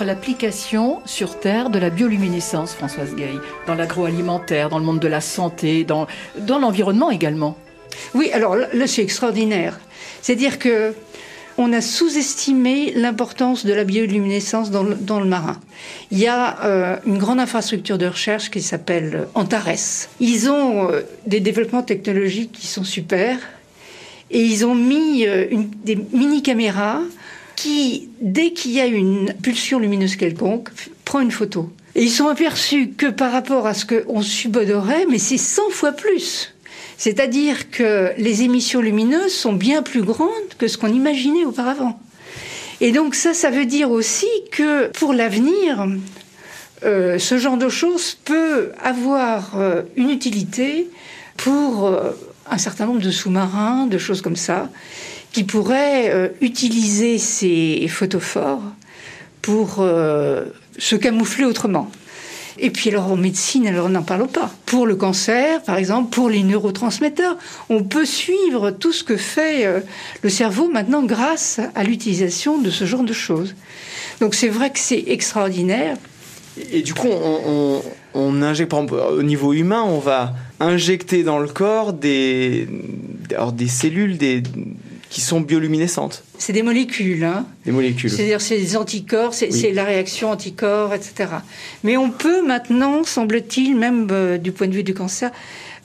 L'application 0.04 1.00
sur 1.04 1.38
Terre 1.38 1.70
de 1.70 1.78
la 1.78 1.90
bioluminescence, 1.90 2.74
Françoise 2.74 3.14
Gay, 3.14 3.34
dans 3.66 3.74
l'agroalimentaire, 3.74 4.68
dans 4.68 4.78
le 4.78 4.84
monde 4.84 5.00
de 5.00 5.08
la 5.08 5.20
santé, 5.20 5.84
dans, 5.84 6.06
dans 6.38 6.58
l'environnement 6.58 7.10
également. 7.10 7.56
Oui, 8.14 8.30
alors 8.32 8.56
là, 8.56 8.86
c'est 8.86 9.02
extraordinaire. 9.02 9.78
C'est-à-dire 10.22 10.58
que 10.58 10.94
on 11.58 11.72
a 11.72 11.80
sous-estimé 11.80 12.92
l'importance 12.94 13.64
de 13.64 13.72
la 13.72 13.84
bioluminescence 13.84 14.70
dans 14.70 14.82
le, 14.82 14.94
dans 14.94 15.20
le 15.20 15.26
marin. 15.26 15.58
Il 16.10 16.18
y 16.18 16.26
a 16.26 16.62
euh, 16.64 16.96
une 17.06 17.18
grande 17.18 17.40
infrastructure 17.40 17.96
de 17.96 18.06
recherche 18.06 18.50
qui 18.50 18.60
s'appelle 18.60 19.26
Antares. 19.34 20.08
Ils 20.20 20.50
ont 20.50 20.90
euh, 20.90 21.00
des 21.26 21.40
développements 21.40 21.82
technologiques 21.82 22.52
qui 22.52 22.66
sont 22.66 22.84
super 22.84 23.38
et 24.30 24.42
ils 24.42 24.66
ont 24.66 24.74
mis 24.74 25.26
euh, 25.26 25.46
des 25.84 25.96
mini-caméras 26.12 27.00
qui, 27.56 28.10
dès 28.20 28.52
qu'il 28.52 28.72
y 28.72 28.80
a 28.80 28.86
une 28.86 29.32
pulsion 29.42 29.78
lumineuse 29.78 30.16
quelconque, 30.16 30.68
prend 31.04 31.20
une 31.20 31.30
photo. 31.30 31.70
Et 31.94 32.02
ils 32.02 32.10
sont 32.10 32.28
aperçus 32.28 32.90
que 32.90 33.06
par 33.06 33.32
rapport 33.32 33.66
à 33.66 33.72
ce 33.72 33.86
qu'on 33.86 34.20
subodorait, 34.20 35.06
mais 35.10 35.18
c'est 35.18 35.38
100 35.38 35.70
fois 35.70 35.92
plus. 35.92 36.54
C'est-à-dire 36.98 37.70
que 37.70 38.12
les 38.18 38.42
émissions 38.42 38.80
lumineuses 38.80 39.34
sont 39.34 39.54
bien 39.54 39.82
plus 39.82 40.02
grandes 40.02 40.28
que 40.58 40.68
ce 40.68 40.78
qu'on 40.78 40.92
imaginait 40.92 41.44
auparavant. 41.44 41.98
Et 42.80 42.92
donc 42.92 43.14
ça, 43.14 43.32
ça 43.32 43.50
veut 43.50 43.64
dire 43.64 43.90
aussi 43.90 44.28
que 44.50 44.88
pour 44.88 45.14
l'avenir, 45.14 45.86
euh, 46.84 47.18
ce 47.18 47.38
genre 47.38 47.56
de 47.56 47.68
choses 47.70 48.16
peut 48.24 48.72
avoir 48.82 49.58
euh, 49.58 49.82
une 49.96 50.10
utilité 50.10 50.88
pour 51.38 51.86
euh, 51.86 52.10
un 52.50 52.58
certain 52.58 52.86
nombre 52.86 53.00
de 53.00 53.10
sous-marins, 53.10 53.86
de 53.86 53.98
choses 53.98 54.20
comme 54.20 54.36
ça 54.36 54.68
qui 55.36 55.44
pourrait 55.44 56.08
euh, 56.14 56.28
utiliser 56.40 57.18
ces 57.18 57.88
photophores 57.88 58.62
pour 59.42 59.80
euh, 59.80 60.46
se 60.78 60.96
camoufler 60.96 61.44
autrement. 61.44 61.90
Et 62.58 62.70
puis 62.70 62.88
alors 62.88 63.12
en 63.12 63.16
médecine, 63.16 63.66
alors 63.66 63.90
n'en 63.90 64.02
parlons 64.02 64.28
pas. 64.28 64.50
Pour 64.64 64.86
le 64.86 64.96
cancer, 64.96 65.62
par 65.64 65.76
exemple, 65.76 66.08
pour 66.08 66.30
les 66.30 66.42
neurotransmetteurs, 66.42 67.36
on 67.68 67.84
peut 67.84 68.06
suivre 68.06 68.70
tout 68.70 68.94
ce 68.94 69.04
que 69.04 69.18
fait 69.18 69.66
euh, 69.66 69.80
le 70.22 70.30
cerveau 70.30 70.70
maintenant 70.70 71.02
grâce 71.02 71.60
à 71.74 71.84
l'utilisation 71.84 72.56
de 72.56 72.70
ce 72.70 72.86
genre 72.86 73.04
de 73.04 73.12
choses. 73.12 73.54
Donc 74.22 74.34
c'est 74.34 74.48
vrai 74.48 74.70
que 74.70 74.78
c'est 74.78 75.04
extraordinaire. 75.08 75.98
Et 76.72 76.80
du 76.80 76.94
coup, 76.94 77.10
on, 77.10 77.82
on, 78.14 78.40
injecte, 78.40 78.72
au 78.72 79.22
niveau 79.22 79.52
humain, 79.52 79.82
on 79.82 79.98
va 79.98 80.32
injecter 80.60 81.24
dans 81.24 81.38
le 81.38 81.48
corps 81.48 81.92
des, 81.92 82.66
des 83.52 83.68
cellules, 83.68 84.16
des, 84.16 84.42
qui 85.16 85.22
sont 85.22 85.40
bioluminescentes. 85.40 86.24
C'est 86.36 86.52
des 86.52 86.62
molécules. 86.62 87.24
Hein 87.24 87.46
des 87.64 87.72
molécules. 87.72 88.10
C'est-à-dire 88.10 88.42
c'est 88.42 88.58
des 88.58 88.76
anticorps, 88.76 89.32
c'est 89.32 89.72
la 89.72 89.84
réaction 89.84 90.30
anticorps, 90.30 90.92
etc. 90.92 91.30
Mais 91.84 91.96
on 91.96 92.10
peut 92.10 92.46
maintenant, 92.46 93.02
semble-t-il, 93.02 93.76
même 93.76 94.08
euh, 94.10 94.36
du 94.36 94.52
point 94.52 94.66
de 94.66 94.74
vue 94.74 94.82
du 94.82 94.92
cancer, 94.92 95.30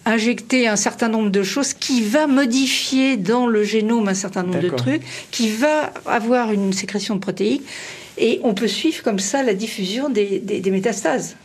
injecter 0.03 0.67
un 0.67 0.75
certain 0.75 1.07
nombre 1.07 1.29
de 1.29 1.43
choses 1.43 1.73
qui 1.73 2.01
va 2.01 2.27
modifier 2.27 3.15
dans 3.15 3.47
le 3.47 3.63
génome 3.63 4.09
un 4.09 4.13
certain 4.15 4.43
nombre 4.43 4.59
de 4.59 4.67
trucs, 4.67 5.03
qui 5.31 5.49
va 5.49 5.93
avoir 6.05 6.51
une 6.51 6.73
sécrétion 6.73 7.15
de 7.15 7.21
protéines, 7.21 7.61
et 8.17 8.41
on 8.43 8.53
peut 8.53 8.67
suivre 8.67 9.01
comme 9.01 9.19
ça 9.19 9.43
la 9.43 9.53
diffusion 9.53 10.09
des, 10.09 10.39
des 10.39 10.71
métastases. 10.71 11.37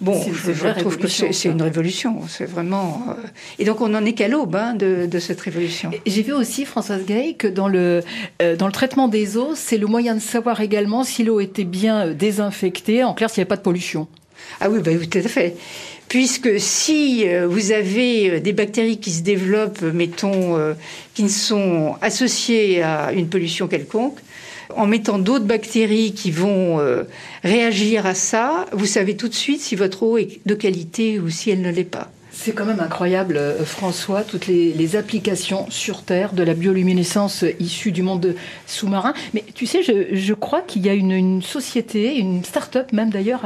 Bon, 0.00 0.20
je, 0.32 0.80
trouve 0.80 0.98
que 0.98 1.08
c'est 1.08 1.48
une 1.48 1.62
révolution. 1.62 2.20
C'est 2.28 2.44
vraiment. 2.44 3.06
Euh, 3.08 3.14
et 3.58 3.64
donc, 3.64 3.80
on 3.80 3.88
n'en 3.88 4.04
est 4.04 4.12
qu'à 4.12 4.28
l'aube 4.28 4.56
hein, 4.56 4.74
de, 4.74 5.18
cette 5.18 5.40
révolution. 5.40 5.90
J'ai 6.06 6.22
vu 6.22 6.32
aussi, 6.32 6.64
Françoise 6.64 7.04
Gay, 7.04 7.34
que 7.38 7.46
dans 7.46 7.68
le, 7.68 8.02
euh, 8.42 8.56
dans 8.56 8.66
le 8.66 8.72
traitement 8.72 9.08
des 9.08 9.36
eaux, 9.36 9.52
c'est 9.54 9.78
le 9.78 9.86
moyen 9.86 10.14
de 10.14 10.20
savoir 10.20 10.60
également 10.60 11.04
si 11.04 11.22
l'eau 11.22 11.40
était 11.40 11.64
bien 11.64 12.08
euh, 12.08 12.14
désinfectée, 12.14 13.04
en 13.04 13.14
clair, 13.14 13.30
s'il 13.30 13.40
n'y 13.40 13.42
avait 13.42 13.48
pas 13.48 13.56
de 13.56 13.62
pollution. 13.62 14.08
Ah 14.60 14.68
oui, 14.68 14.80
bah, 14.84 14.90
tout 15.10 15.18
à 15.18 15.22
fait. 15.22 15.56
Puisque 16.08 16.60
si 16.60 17.24
vous 17.48 17.72
avez 17.72 18.38
des 18.38 18.52
bactéries 18.52 18.98
qui 19.00 19.10
se 19.10 19.22
développent, 19.22 19.82
mettons, 19.82 20.56
qui 21.14 21.22
ne 21.24 21.28
sont 21.28 21.96
associées 22.02 22.82
à 22.82 23.10
une 23.12 23.26
pollution 23.26 23.66
quelconque, 23.68 24.18
en 24.74 24.86
mettant 24.86 25.18
d'autres 25.18 25.44
bactéries 25.44 26.12
qui 26.12 26.30
vont 26.30 26.80
euh, 26.80 27.04
réagir 27.42 28.06
à 28.06 28.14
ça, 28.14 28.66
vous 28.72 28.86
savez 28.86 29.16
tout 29.16 29.28
de 29.28 29.34
suite 29.34 29.60
si 29.60 29.76
votre 29.76 30.02
eau 30.02 30.18
est 30.18 30.40
de 30.46 30.54
qualité 30.54 31.18
ou 31.18 31.30
si 31.30 31.50
elle 31.50 31.62
ne 31.62 31.70
l'est 31.70 31.84
pas. 31.84 32.10
C'est 32.36 32.52
quand 32.52 32.64
même 32.64 32.80
incroyable, 32.80 33.36
euh, 33.36 33.64
François, 33.64 34.22
toutes 34.22 34.48
les, 34.48 34.96
applications 34.96 35.66
sur 35.70 36.02
Terre 36.02 36.32
de 36.32 36.42
la 36.42 36.52
bioluminescence 36.54 37.44
issue 37.58 37.90
du 37.90 38.02
monde 38.02 38.34
sous-marin. 38.66 39.14
Mais 39.32 39.44
tu 39.54 39.66
sais, 39.66 39.82
je, 39.82 40.34
crois 40.34 40.60
qu'il 40.60 40.84
y 40.84 40.88
a 40.88 40.94
une, 40.94 41.42
société, 41.42 42.16
une 42.16 42.44
start-up 42.44 42.92
même 42.92 43.10
d'ailleurs 43.10 43.42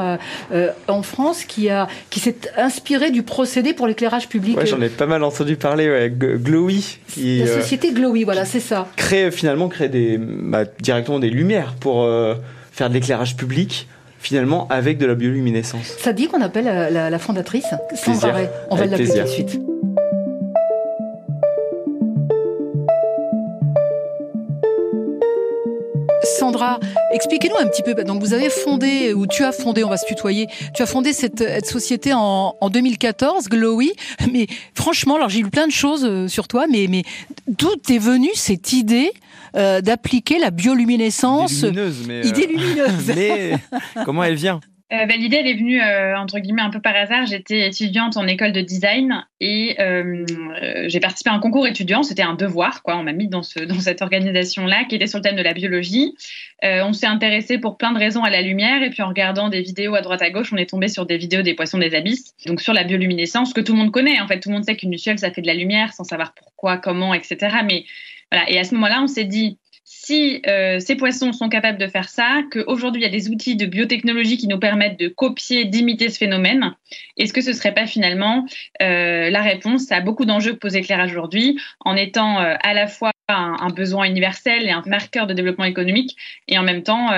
euh, 0.53 0.69
en 0.89 1.03
France 1.03 1.45
qui, 1.45 1.69
a, 1.69 1.87
qui 2.11 2.19
s'est 2.19 2.37
inspirée 2.57 3.11
du 3.11 3.23
procédé 3.23 3.73
pour 3.73 3.87
l'éclairage 3.87 4.29
public. 4.29 4.57
Ouais, 4.57 4.67
j'en 4.67 4.81
ai 4.81 4.89
pas 4.89 5.07
mal 5.07 5.23
entendu 5.23 5.57
parler, 5.57 5.89
ouais, 5.89 6.11
Glowy. 6.11 6.99
Qui, 7.09 7.39
la 7.39 7.47
société 7.47 7.93
Glowy, 7.93 8.25
voilà, 8.25 8.45
c'est 8.45 8.61
ça. 8.61 8.89
Crée 8.97 9.31
finalement 9.31 9.69
crée 9.69 9.89
des, 9.89 10.19
bah, 10.19 10.65
directement 10.81 11.19
des 11.19 11.31
lumières 11.31 11.75
pour 11.79 12.09
faire 12.73 12.89
de 12.89 12.95
l'éclairage 12.95 13.37
public 13.37 13.87
finalement 14.19 14.67
avec 14.69 14.99
de 14.99 15.07
la 15.07 15.15
bioluminescence. 15.15 15.95
Ça 15.99 16.13
dit 16.13 16.29
qu'on 16.29 16.41
appelle 16.41 16.65
la, 16.65 17.19
fondatrice 17.19 17.67
Sandra 17.95 18.33
Ray. 18.33 18.49
On 18.71 18.77
va 18.77 18.87
l'appeler 18.87 19.09
tout 19.09 19.19
de 19.19 19.27
suite. 19.27 19.68
Expliquez-nous 27.13 27.57
un 27.57 27.69
petit 27.69 27.83
peu. 27.83 27.95
Donc, 28.05 28.21
vous 28.21 28.33
avez 28.33 28.51
fondé, 28.51 29.13
ou 29.15 29.27
tu 29.27 29.45
as 29.45 29.53
fondé, 29.53 29.85
on 29.85 29.89
va 29.89 29.97
se 29.97 30.07
tutoyer, 30.07 30.47
tu 30.75 30.83
as 30.83 30.87
fondé 30.87 31.13
cette, 31.13 31.67
société 31.67 32.13
en, 32.15 32.55
2014, 32.71 33.49
Glowy. 33.49 33.93
Mais 34.33 34.47
franchement, 34.75 35.17
alors 35.17 35.29
j'ai 35.29 35.41
lu 35.41 35.51
plein 35.51 35.67
de 35.67 35.73
choses 35.73 36.05
euh, 36.05 36.29
sur 36.29 36.49
toi, 36.49 36.67
mais, 36.69 36.87
mais 36.89 37.03
d'où 37.47 37.71
est 37.89 37.99
venue 37.99 38.31
cette 38.35 38.73
idée 38.73 39.13
euh, 39.57 39.81
d'appliquer 39.81 40.39
la 40.39 40.51
bioluminescence 40.51 41.63
Idée 41.63 41.71
lumineuse, 41.71 42.05
mais, 42.07 42.21
idée 42.27 42.47
lumineuse. 42.47 43.07
mais 43.17 43.59
comment 44.05 44.23
elle 44.25 44.35
vient? 44.35 44.61
Euh, 44.91 45.05
L'idée, 45.05 45.37
elle 45.37 45.47
est 45.47 45.55
venue, 45.55 45.83
euh, 45.83 46.17
entre 46.17 46.39
guillemets, 46.39 46.63
un 46.63 46.71
peu 46.71 46.81
par 46.81 46.97
hasard. 46.97 47.27
J'étais 47.27 47.69
étudiante 47.69 48.17
en 48.17 48.27
école 48.27 48.53
de 48.53 48.63
design 48.63 49.27
et 49.39 49.77
euh, 49.81 50.25
j'ai 50.87 50.99
participé 51.01 51.29
à 51.29 51.35
un 51.35 51.41
concours 51.41 51.67
étudiant. 51.67 52.03
C'était 52.03 52.23
un 52.23 52.35
devoir, 52.35 52.83
quoi. 52.83 52.97
On 52.97 53.03
m'a 53.03 53.13
mis 53.13 53.29
dans, 53.29 53.43
ce, 53.43 53.61
dans 53.61 53.81
cette 53.81 54.01
organisation-là 54.01 54.85
qui 54.89 54.95
était 54.95 55.07
sur 55.07 55.19
le 55.19 55.23
thème 55.23 55.37
de 55.37 55.43
la 55.43 55.53
biologie. 55.53 56.15
on 56.63 56.95
s'est 56.95 57.07
intéressé 57.07 57.59
pour 57.59 57.77
plein 57.77 57.93
de 57.93 57.99
raisons 57.99 58.25
à 58.25 58.31
la 58.31 58.41
lumière 58.41 58.83
et 58.83 58.89
puis 58.89 59.03
en 59.03 59.09
regardant 59.09 59.51
des 59.51 59.61
vidéos 59.61 59.95
à 59.95 60.01
droite 60.01 60.23
à 60.23 60.31
gauche, 60.31 60.53
on 60.53 60.57
est 60.57 60.71
tombé 60.71 60.89
sur 60.89 61.05
des 61.05 61.19
vidéos 61.19 61.43
des 61.43 61.55
poissons 61.55 61.79
des 61.79 61.95
abysses. 61.95 62.35
Donc 62.47 62.63
sur 62.63 62.73
la 62.73 62.85
bioluminescence, 62.85 63.53
que 63.53 63.61
tout 63.61 63.73
le 63.73 63.79
monde 63.79 63.93
connaît. 63.93 64.21
En 64.21 64.27
fait, 64.27 64.41
tout 64.41 64.49
le 64.49 64.55
monde 64.55 64.65
sait 64.65 64.77
qu'une 64.77 64.91
luciole, 64.91 65.19
ça 65.19 65.31
fait 65.31 65.43
de 65.43 65.47
la 65.47 65.55
lumière 65.55 65.93
sans 65.93 66.05
savoir 66.05 66.33
pourquoi, 66.33 66.79
comment, 66.79 67.13
etc. 67.13 67.59
Mais 67.67 67.85
voilà. 68.33 68.49
Et 68.51 68.59
à 68.59 68.65
ce 68.65 68.75
moment-là, 68.75 69.01
on 69.03 69.07
s'est 69.07 69.25
dit, 69.25 69.59
si 69.91 70.43
euh, 70.47 70.81
ces 70.81 70.97
poissons 70.97 71.33
sont 71.33 71.49
capables 71.49 71.79
de 71.79 71.87
faire 71.87 72.11
ça, 72.11 72.43
qu'aujourd'hui 72.53 73.01
il 73.01 73.05
y 73.05 73.09
a 73.09 73.11
des 73.11 73.31
outils 73.31 73.57
de 73.57 73.65
biotechnologie 73.65 74.37
qui 74.37 74.47
nous 74.47 74.59
permettent 74.59 75.01
de 75.01 75.09
copier, 75.09 75.65
d'imiter 75.65 76.11
ce 76.11 76.19
phénomène, 76.19 76.75
est-ce 77.17 77.33
que 77.33 77.41
ce 77.41 77.49
ne 77.49 77.55
serait 77.55 77.73
pas 77.73 77.87
finalement 77.87 78.45
euh, 78.83 79.31
la 79.31 79.41
réponse 79.41 79.91
à 79.91 80.03
beaucoup 80.03 80.27
d'enjeux 80.27 80.53
que 80.53 80.59
pose 80.59 80.75
l'éclairage 80.75 81.13
aujourd'hui, 81.13 81.59
en 81.81 81.97
étant 81.97 82.39
euh, 82.39 82.55
à 82.63 82.75
la 82.75 82.87
fois 82.87 83.13
un, 83.29 83.57
un, 83.61 83.71
besoin 83.71 84.05
universel 84.05 84.67
et 84.67 84.71
un 84.71 84.83
marqueur 84.85 85.27
de 85.27 85.33
développement 85.33 85.65
économique, 85.65 86.17
et 86.49 86.59
en 86.59 86.63
même 86.63 86.83
temps 86.83 87.09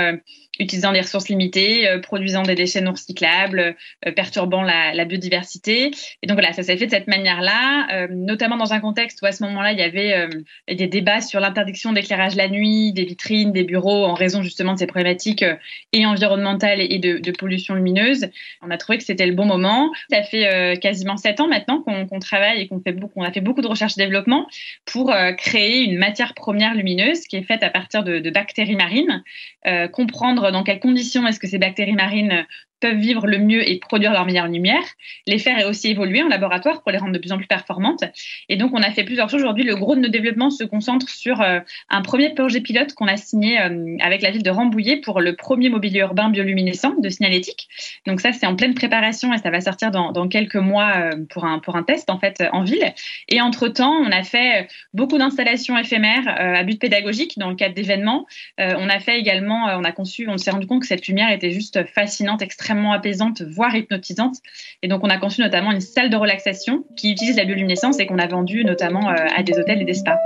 utilisant 0.60 0.92
des 0.92 1.00
ressources 1.00 1.28
limitées, 1.28 1.88
euh, 1.88 1.98
produisant 1.98 2.42
des 2.42 2.54
déchets 2.54 2.82
non 2.82 2.92
recyclables, 2.92 3.74
euh, 4.06 4.12
perturbant 4.12 4.62
la, 4.62 5.04
biodiversité. 5.06 5.90
Et 6.22 6.26
donc 6.26 6.36
voilà, 6.36 6.52
ça 6.52 6.62
s'est 6.62 6.76
fait 6.76 6.84
de 6.86 6.90
cette 6.90 7.08
manière-là, 7.08 7.88
euh, 7.92 8.08
notamment 8.10 8.58
dans 8.58 8.74
un 8.74 8.80
contexte 8.80 9.22
où 9.22 9.26
à 9.26 9.32
ce 9.32 9.42
moment-là, 9.44 9.72
il 9.72 9.78
y 9.78 9.82
avait 9.82 10.28
des 10.68 10.86
débats 10.86 11.22
sur 11.22 11.40
l'interdiction 11.40 11.92
d'éclairage 11.92 12.36
la 12.36 12.48
nuit, 12.48 12.92
des 12.92 13.04
vitrines, 13.04 13.50
des 13.50 13.64
bureaux, 13.64 14.04
en 14.04 14.12
raison 14.12 14.42
justement 14.42 14.74
de 14.74 14.78
ces 14.78 14.86
problématiques 14.86 15.44
et 15.92 16.04
environnementales 16.04 16.80
et 16.80 16.98
de, 16.98 17.30
pollution 17.30 17.74
lumineuse. 17.74 18.28
On 18.60 18.70
a 18.70 18.76
trouvé 18.76 18.98
que 18.98 19.04
c'était 19.04 19.26
le 19.26 19.32
bon 19.32 19.46
moment. 19.46 19.90
Ça 20.10 20.22
fait 20.22 20.78
quasiment 20.80 21.16
sept 21.16 21.40
ans 21.40 21.48
maintenant 21.48 21.82
qu'on 21.82 22.18
travaille 22.18 22.60
et 22.60 22.68
qu'on 22.68 22.80
fait 22.80 22.94
a 23.24 23.32
fait 23.32 23.40
beaucoup 23.40 23.62
de 23.62 23.68
recherche 23.68 23.94
et 23.96 24.02
développement 24.02 24.46
pour 24.84 25.14
créer 25.38 25.84
une 25.84 25.96
matière 25.96 26.34
première 26.34 26.74
lumineuse 26.74 27.26
qui 27.26 27.36
est 27.36 27.42
faite 27.42 27.62
à 27.62 27.70
partir 27.70 28.04
de, 28.04 28.18
de 28.18 28.30
bactéries 28.30 28.76
marines, 28.76 29.24
comprendre 29.92 30.49
dans 30.50 30.62
quelles 30.62 30.80
conditions 30.80 31.26
est-ce 31.26 31.40
que 31.40 31.48
ces 31.48 31.58
bactéries 31.58 31.94
marines 31.94 32.46
peuvent 32.80 32.96
vivre 32.96 33.26
le 33.26 33.38
mieux 33.38 33.68
et 33.68 33.78
produire 33.78 34.12
leur 34.12 34.26
meilleure 34.26 34.48
lumière, 34.48 34.82
les 35.26 35.38
faire 35.38 35.66
aussi 35.68 35.88
évoluer 35.88 36.22
en 36.22 36.28
laboratoire 36.28 36.82
pour 36.82 36.90
les 36.90 36.98
rendre 36.98 37.12
de 37.12 37.18
plus 37.18 37.32
en 37.32 37.36
plus 37.36 37.46
performantes. 37.46 38.04
Et 38.48 38.56
donc, 38.56 38.72
on 38.74 38.82
a 38.82 38.90
fait 38.90 39.04
plusieurs 39.04 39.28
choses. 39.28 39.42
Aujourd'hui, 39.42 39.64
le 39.64 39.76
gros 39.76 39.94
de 39.94 40.00
nos 40.00 40.08
développements 40.08 40.50
se 40.50 40.64
concentre 40.64 41.08
sur 41.08 41.40
euh, 41.40 41.60
un 41.88 42.02
premier 42.02 42.30
projet 42.30 42.60
pilote 42.60 42.94
qu'on 42.94 43.06
a 43.06 43.16
signé 43.16 43.60
euh, 43.60 43.96
avec 44.00 44.22
la 44.22 44.30
ville 44.30 44.42
de 44.42 44.50
Rambouillet 44.50 44.96
pour 44.96 45.20
le 45.20 45.36
premier 45.36 45.68
mobilier 45.68 46.00
urbain 46.00 46.30
bioluminescent 46.30 46.94
de 46.98 47.08
signalétique. 47.08 47.68
Donc 48.06 48.20
ça, 48.20 48.32
c'est 48.32 48.46
en 48.46 48.56
pleine 48.56 48.74
préparation 48.74 49.32
et 49.32 49.38
ça 49.38 49.50
va 49.50 49.60
sortir 49.60 49.90
dans, 49.90 50.12
dans 50.12 50.28
quelques 50.28 50.56
mois 50.56 50.92
euh, 50.96 51.10
pour, 51.28 51.44
un, 51.44 51.58
pour 51.58 51.76
un 51.76 51.82
test 51.82 52.10
en 52.10 52.18
fait 52.18 52.42
en 52.52 52.64
ville. 52.64 52.92
Et 53.28 53.40
entre-temps, 53.40 53.92
on 53.92 54.10
a 54.10 54.22
fait 54.22 54.68
beaucoup 54.94 55.18
d'installations 55.18 55.76
éphémères 55.76 56.26
à 56.26 56.62
but 56.64 56.80
pédagogique 56.80 57.38
dans 57.38 57.50
le 57.50 57.56
cadre 57.56 57.74
d'événements. 57.74 58.26
on 58.58 58.88
a 58.88 59.00
fait 59.00 59.18
également, 59.18 59.66
on 59.66 59.84
a 59.84 59.92
conçu, 59.92 60.28
on 60.28 60.38
s'est 60.38 60.50
rendu 60.50 60.66
compte 60.66 60.82
que 60.82 60.86
cette 60.86 61.06
lumière 61.06 61.30
était 61.30 61.50
juste 61.50 61.84
fascinante, 61.86 62.42
extrêmement 62.42 62.69
apaisante, 62.92 63.42
voire 63.42 63.74
hypnotisante. 63.74 64.36
Et 64.82 64.88
donc, 64.88 65.02
on 65.04 65.10
a 65.10 65.18
conçu 65.18 65.40
notamment 65.40 65.72
une 65.72 65.80
salle 65.80 66.10
de 66.10 66.16
relaxation 66.16 66.84
qui 66.96 67.12
utilise 67.12 67.36
la 67.36 67.44
bioluminescence 67.44 67.98
et 67.98 68.06
qu'on 68.06 68.18
a 68.18 68.26
vendue 68.26 68.64
notamment 68.64 69.10
euh, 69.10 69.14
à 69.36 69.42
des 69.42 69.58
hôtels 69.58 69.82
et 69.82 69.84
des 69.84 69.94
spas. 69.94 70.18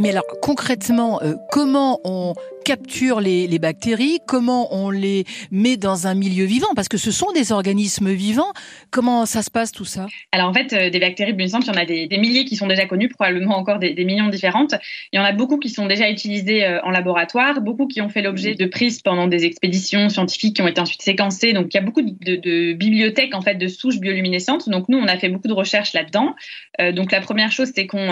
Mais 0.00 0.10
alors 0.10 0.24
concrètement, 0.40 1.20
euh, 1.20 1.34
comment 1.52 2.00
on 2.04 2.32
capture 2.64 3.20
les, 3.20 3.46
les, 3.46 3.58
bactéries, 3.58 4.18
comment 4.26 4.74
on 4.74 4.90
les 4.90 5.24
met 5.50 5.76
dans 5.76 6.06
un 6.06 6.14
milieu 6.14 6.44
vivant, 6.44 6.68
parce 6.74 6.88
que 6.88 6.98
ce 6.98 7.10
sont 7.10 7.32
des 7.32 7.52
organismes 7.52 8.10
vivants. 8.12 8.52
Comment 8.90 9.26
ça 9.26 9.42
se 9.42 9.50
passe 9.50 9.72
tout 9.72 9.84
ça? 9.84 10.06
Alors 10.32 10.48
en 10.48 10.54
fait, 10.54 10.72
euh, 10.72 10.90
des 10.90 10.98
bactéries 10.98 11.32
bioluminescentes, 11.32 11.66
il 11.66 11.74
y 11.74 11.78
en 11.78 11.82
a 11.82 11.84
des, 11.84 12.18
milliers 12.18 12.44
qui 12.44 12.56
sont 12.56 12.66
déjà 12.66 12.86
connues, 12.86 13.08
probablement 13.08 13.56
encore 13.56 13.78
des, 13.78 14.04
millions 14.04 14.28
différentes. 14.28 14.74
Il 15.12 15.16
y 15.16 15.18
en 15.20 15.24
a 15.24 15.32
beaucoup 15.32 15.58
qui 15.58 15.68
sont 15.68 15.86
déjà 15.86 16.10
utilisées 16.10 16.64
euh, 16.64 16.80
en 16.82 16.90
laboratoire, 16.90 17.60
beaucoup 17.60 17.86
qui 17.86 18.00
ont 18.00 18.08
fait 18.08 18.22
l'objet 18.22 18.54
de 18.54 18.66
prises 18.66 19.00
pendant 19.02 19.26
des 19.26 19.44
expéditions 19.44 20.08
scientifiques 20.08 20.56
qui 20.56 20.62
ont 20.62 20.68
été 20.68 20.80
ensuite 20.80 21.02
séquencées. 21.02 21.52
Donc 21.52 21.68
il 21.72 21.76
y 21.76 21.80
a 21.80 21.82
beaucoup 21.82 22.02
de, 22.02 22.72
bibliothèques 22.72 23.34
en 23.34 23.40
fait 23.40 23.54
de 23.54 23.68
souches 23.68 23.98
bioluminescentes. 23.98 24.68
Donc 24.68 24.88
nous, 24.88 24.98
on 24.98 25.06
a 25.06 25.18
fait 25.18 25.28
beaucoup 25.28 25.48
de 25.48 25.52
recherches 25.52 25.92
là-dedans. 25.92 26.34
Euh, 26.80 26.92
donc 26.92 27.12
la 27.12 27.20
première 27.20 27.52
chose, 27.52 27.70
c'est 27.74 27.86
qu'on 27.86 28.10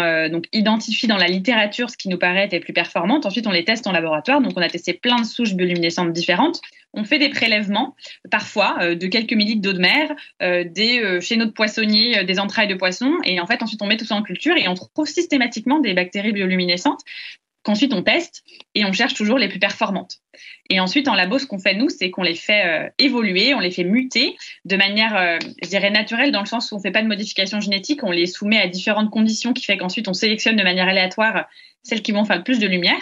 identifie 0.53 1.07
dans 1.07 1.17
la 1.17 1.27
littérature 1.27 1.91
ce 1.91 1.97
qui 1.97 2.09
nous 2.09 2.19
paraît 2.19 2.45
être 2.45 2.53
les 2.53 2.61
plus 2.61 2.73
performantes. 2.73 3.27
Ensuite, 3.27 3.47
on 3.47 3.53
les 3.53 3.65
teste 3.65 3.87
en 3.87 3.93
laboratoire. 3.93 4.38
Donc 4.41 4.53
on 4.57 4.63
a 4.63 4.69
testé 4.69 4.93
plein 4.93 5.21
de 5.21 5.27
souches 5.27 5.55
bioluminescentes 5.55 6.13
différentes. 6.13 6.61
On 6.95 7.05
fait 7.05 7.19
des 7.19 7.29
prélèvements, 7.29 7.95
parfois 8.31 8.79
euh, 8.81 8.95
de 8.95 9.07
quelques 9.07 9.33
millilitres 9.33 9.61
d'eau 9.61 9.73
de 9.73 9.79
mer, 9.79 10.11
euh, 10.43 10.65
des 10.65 11.01
euh, 11.01 11.21
chez 11.21 11.37
notre 11.37 11.53
poissonnier, 11.53 12.25
des 12.25 12.39
entrailles 12.39 12.69
de 12.69 12.75
poisson, 12.75 13.15
et 13.25 13.41
en 13.41 13.47
fait 13.47 13.63
ensuite 13.63 13.83
on 13.83 13.87
met 13.87 13.97
tout 13.97 14.07
ça 14.07 14.15
en 14.15 14.23
culture 14.23 14.57
et 14.57 14.69
on 14.69 14.75
trouve 14.75 15.07
systématiquement 15.07 15.81
des 15.81 15.95
bactéries 15.95 16.33
bioluminescentes 16.33 17.01
qu'ensuite 17.63 17.93
on 17.93 18.03
teste 18.03 18.43
et 18.75 18.85
on 18.87 18.93
cherche 18.93 19.15
toujours 19.15 19.37
les 19.37 19.49
plus 19.49 19.59
performantes. 19.59 20.19
Et 20.71 20.81
ensuite, 20.81 21.09
en 21.09 21.15
labo, 21.15 21.39
ce 21.39 21.45
qu'on 21.45 21.59
fait, 21.59 21.75
nous, 21.75 21.91
c'est 21.91 22.11
qu'on 22.11 22.23
les 22.23 22.37
fait 22.37 22.93
évoluer, 22.99 23.53
on 23.53 23.61
les 23.61 23.73
fait 23.73 23.85
muter 23.85 24.37
de 24.65 24.77
manière, 24.77 25.39
je 25.63 25.69
dirais, 25.69 25.91
naturelle, 25.91 26.31
dans 26.31 26.41
le 26.41 26.47
sens 26.47 26.71
où 26.71 26.77
on 26.77 26.79
ne 26.79 26.83
fait 26.83 26.93
pas 26.93 27.03
de 27.03 27.09
modification 27.09 27.61
génétique, 27.61 28.05
on 28.05 28.11
les 28.11 28.27
soumet 28.27 28.61
à 28.61 28.69
différentes 28.69 29.11
conditions 29.11 29.53
qui 29.53 29.65
fait 29.65 29.77
qu'ensuite 29.77 30.09
on 30.09 30.15
sélectionne 30.15 30.57
de 30.57 30.63
manière 30.63 30.89
aléatoire 30.89 31.47
celles 31.83 32.03
qui 32.03 32.13
vont 32.13 32.25
faire 32.25 32.37
le 32.37 32.45
plus 32.45 32.59
de 32.59 32.67
lumière. 32.67 33.01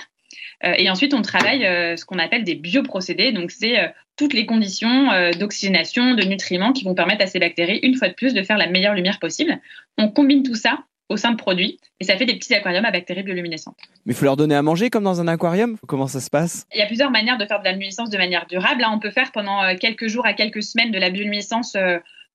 Euh, 0.64 0.74
et 0.76 0.88
ensuite, 0.90 1.14
on 1.14 1.22
travaille 1.22 1.64
euh, 1.64 1.96
ce 1.96 2.04
qu'on 2.04 2.18
appelle 2.18 2.44
des 2.44 2.54
bioprocédés. 2.54 3.32
Donc, 3.32 3.50
c'est 3.50 3.78
euh, 3.78 3.88
toutes 4.16 4.32
les 4.32 4.46
conditions 4.46 5.10
d'oxygénation, 5.38 6.14
de 6.14 6.22
nutriments 6.22 6.72
qui 6.72 6.84
vont 6.84 6.94
permettre 6.94 7.22
à 7.22 7.26
ces 7.26 7.38
bactéries, 7.38 7.80
une 7.82 7.96
fois 7.96 8.08
de 8.08 8.14
plus, 8.14 8.32
de 8.32 8.42
faire 8.42 8.56
la 8.56 8.66
meilleure 8.66 8.94
lumière 8.94 9.18
possible. 9.18 9.60
On 9.98 10.08
combine 10.08 10.42
tout 10.42 10.54
ça 10.54 10.78
au 11.10 11.18
sein 11.18 11.32
de 11.32 11.36
produits 11.36 11.78
et 12.00 12.04
ça 12.04 12.16
fait 12.16 12.24
des 12.24 12.34
petits 12.34 12.54
aquariums 12.54 12.86
à 12.86 12.90
bactéries 12.90 13.22
bioluminescentes. 13.22 13.76
Mais 14.06 14.14
il 14.14 14.16
faut 14.16 14.24
leur 14.24 14.36
donner 14.36 14.54
à 14.54 14.62
manger 14.62 14.88
comme 14.88 15.04
dans 15.04 15.20
un 15.20 15.28
aquarium? 15.28 15.76
Comment 15.86 16.06
ça 16.06 16.20
se 16.20 16.30
passe? 16.30 16.66
Il 16.74 16.78
y 16.78 16.82
a 16.82 16.86
plusieurs 16.86 17.10
manières 17.10 17.36
de 17.36 17.44
faire 17.44 17.60
de 17.60 17.64
la 17.64 17.72
luminescence 17.72 18.08
de 18.08 18.16
manière 18.16 18.46
durable. 18.46 18.80
Là, 18.80 18.90
on 18.90 18.98
peut 18.98 19.10
faire 19.10 19.32
pendant 19.32 19.76
quelques 19.76 20.08
jours 20.08 20.24
à 20.24 20.32
quelques 20.32 20.62
semaines 20.62 20.90
de 20.92 20.98
la 20.98 21.10
bioluminescence 21.10 21.76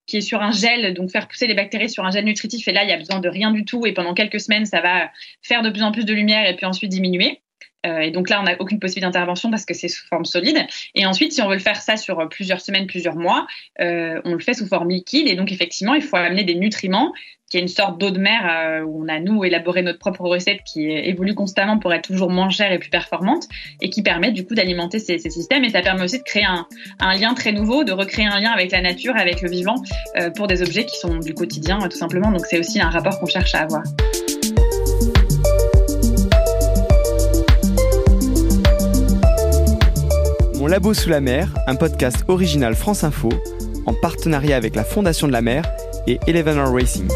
qui 0.06 0.18
est 0.18 0.22
sur 0.22 0.42
un 0.42 0.52
gel, 0.52 0.94
donc 0.94 1.10
faire 1.10 1.28
pousser 1.28 1.48
les 1.48 1.54
bactéries 1.54 1.90
sur 1.90 2.06
un 2.06 2.12
gel 2.12 2.26
nutritif. 2.26 2.68
Et 2.68 2.72
là, 2.72 2.84
il 2.84 2.90
y 2.90 2.94
a 2.94 2.98
besoin 2.98 3.20
de 3.20 3.30
rien 3.30 3.52
du 3.52 3.66
tout. 3.66 3.86
Et 3.86 3.94
pendant 3.94 4.14
quelques 4.14 4.40
semaines, 4.40 4.66
ça 4.66 4.82
va 4.82 5.10
faire 5.42 5.62
de 5.62 5.70
plus 5.70 5.84
en 5.84 5.92
plus 5.92 6.06
de 6.06 6.14
lumière 6.14 6.48
et 6.48 6.56
puis 6.56 6.66
ensuite 6.66 6.92
diminuer. 6.92 7.42
Euh, 7.86 8.00
et 8.00 8.12
donc 8.12 8.30
là, 8.30 8.40
on 8.42 8.44
n'a 8.44 8.56
aucune 8.60 8.80
possibilité 8.80 9.08
d'intervention 9.08 9.50
parce 9.50 9.66
que 9.66 9.74
c'est 9.74 9.88
sous 9.88 10.06
forme 10.08 10.26
solide. 10.26 10.66
Et 10.96 11.06
ensuite, 11.06 11.34
si 11.34 11.42
on 11.42 11.48
veut 11.48 11.56
le 11.56 11.60
faire 11.60 11.82
ça 11.82 11.98
sur 11.98 12.28
plusieurs 12.30 12.62
semaines, 12.62 12.88
plusieurs 12.88 13.16
mois, 13.16 13.48
euh, 13.80 14.22
on 14.26 14.34
le 14.34 14.40
fait 14.40 14.54
sous 14.54 14.68
forme 14.68 14.90
liquide. 14.90 15.28
Et 15.28 15.36
donc, 15.36 15.52
effectivement, 15.52 15.94
il 15.94 16.02
faut 16.02 16.16
amener 16.16 16.44
des 16.44 16.56
nutriments, 16.56 17.14
qui 17.50 17.58
est 17.58 17.62
une 17.62 17.68
sorte 17.68 18.00
d'eau 18.00 18.12
de 18.12 18.20
mer 18.20 18.48
euh, 18.50 18.82
où 18.86 19.04
on 19.04 19.10
a, 19.10 19.20
nous, 19.20 19.44
élaboré 19.44 19.82
notre 19.82 20.00
propre 20.00 20.22
recette 20.22 20.62
qui 20.64 20.90
évolue 20.90 21.36
constamment 21.36 21.78
pour 21.80 21.94
être 21.94 22.08
toujours 22.08 22.30
moins 22.30 22.50
chère 22.50 22.72
et 22.72 22.80
plus 22.80 22.90
performante 22.90 23.48
et 23.82 23.90
qui 23.90 24.02
permet 24.02 24.32
du 24.32 24.46
coup 24.46 24.56
d'alimenter 24.56 25.00
ces, 25.00 25.20
systèmes. 25.20 25.66
Et 25.66 25.70
ça 25.70 25.82
permet 25.82 26.04
aussi 26.04 26.18
de 26.18 26.24
créer 26.24 26.46
un, 26.46 26.66
un, 27.00 27.16
lien 27.16 27.34
très 27.34 27.52
nouveau, 27.52 27.84
de 27.84 27.92
recréer 27.92 28.26
un 28.26 28.40
lien 28.40 28.52
avec 28.52 28.72
la 28.72 28.82
nature, 28.82 29.18
avec 29.18 29.42
le 29.42 29.50
vivant, 29.50 29.76
euh, 30.18 30.30
pour 30.30 30.48
des 30.48 30.62
objets 30.62 30.86
qui 30.86 30.98
sont 30.98 31.20
du 31.20 31.34
quotidien, 31.34 31.80
tout 31.80 31.98
simplement. 31.98 32.32
Donc, 32.32 32.46
c'est 32.46 32.58
aussi 32.58 32.80
un 32.80 32.90
rapport 32.90 33.20
qu'on 33.20 33.26
cherche 33.26 33.54
à 33.54 33.64
avoir. 33.64 33.84
Mon 40.62 40.68
Labo 40.68 40.94
sous 40.94 41.10
la 41.10 41.22
mer, 41.22 41.52
un 41.66 41.74
podcast 41.74 42.24
original 42.28 42.76
France 42.76 43.04
Info, 43.04 43.30
en 43.88 43.96
partenariat 43.96 44.56
avec 44.56 44.76
la 44.76 44.84
Fondation 44.84 45.26
de 45.26 45.32
la 45.32 45.42
mer 45.42 45.68
et 46.06 46.20
Eleven 46.28 46.60
Racing. 46.60 47.08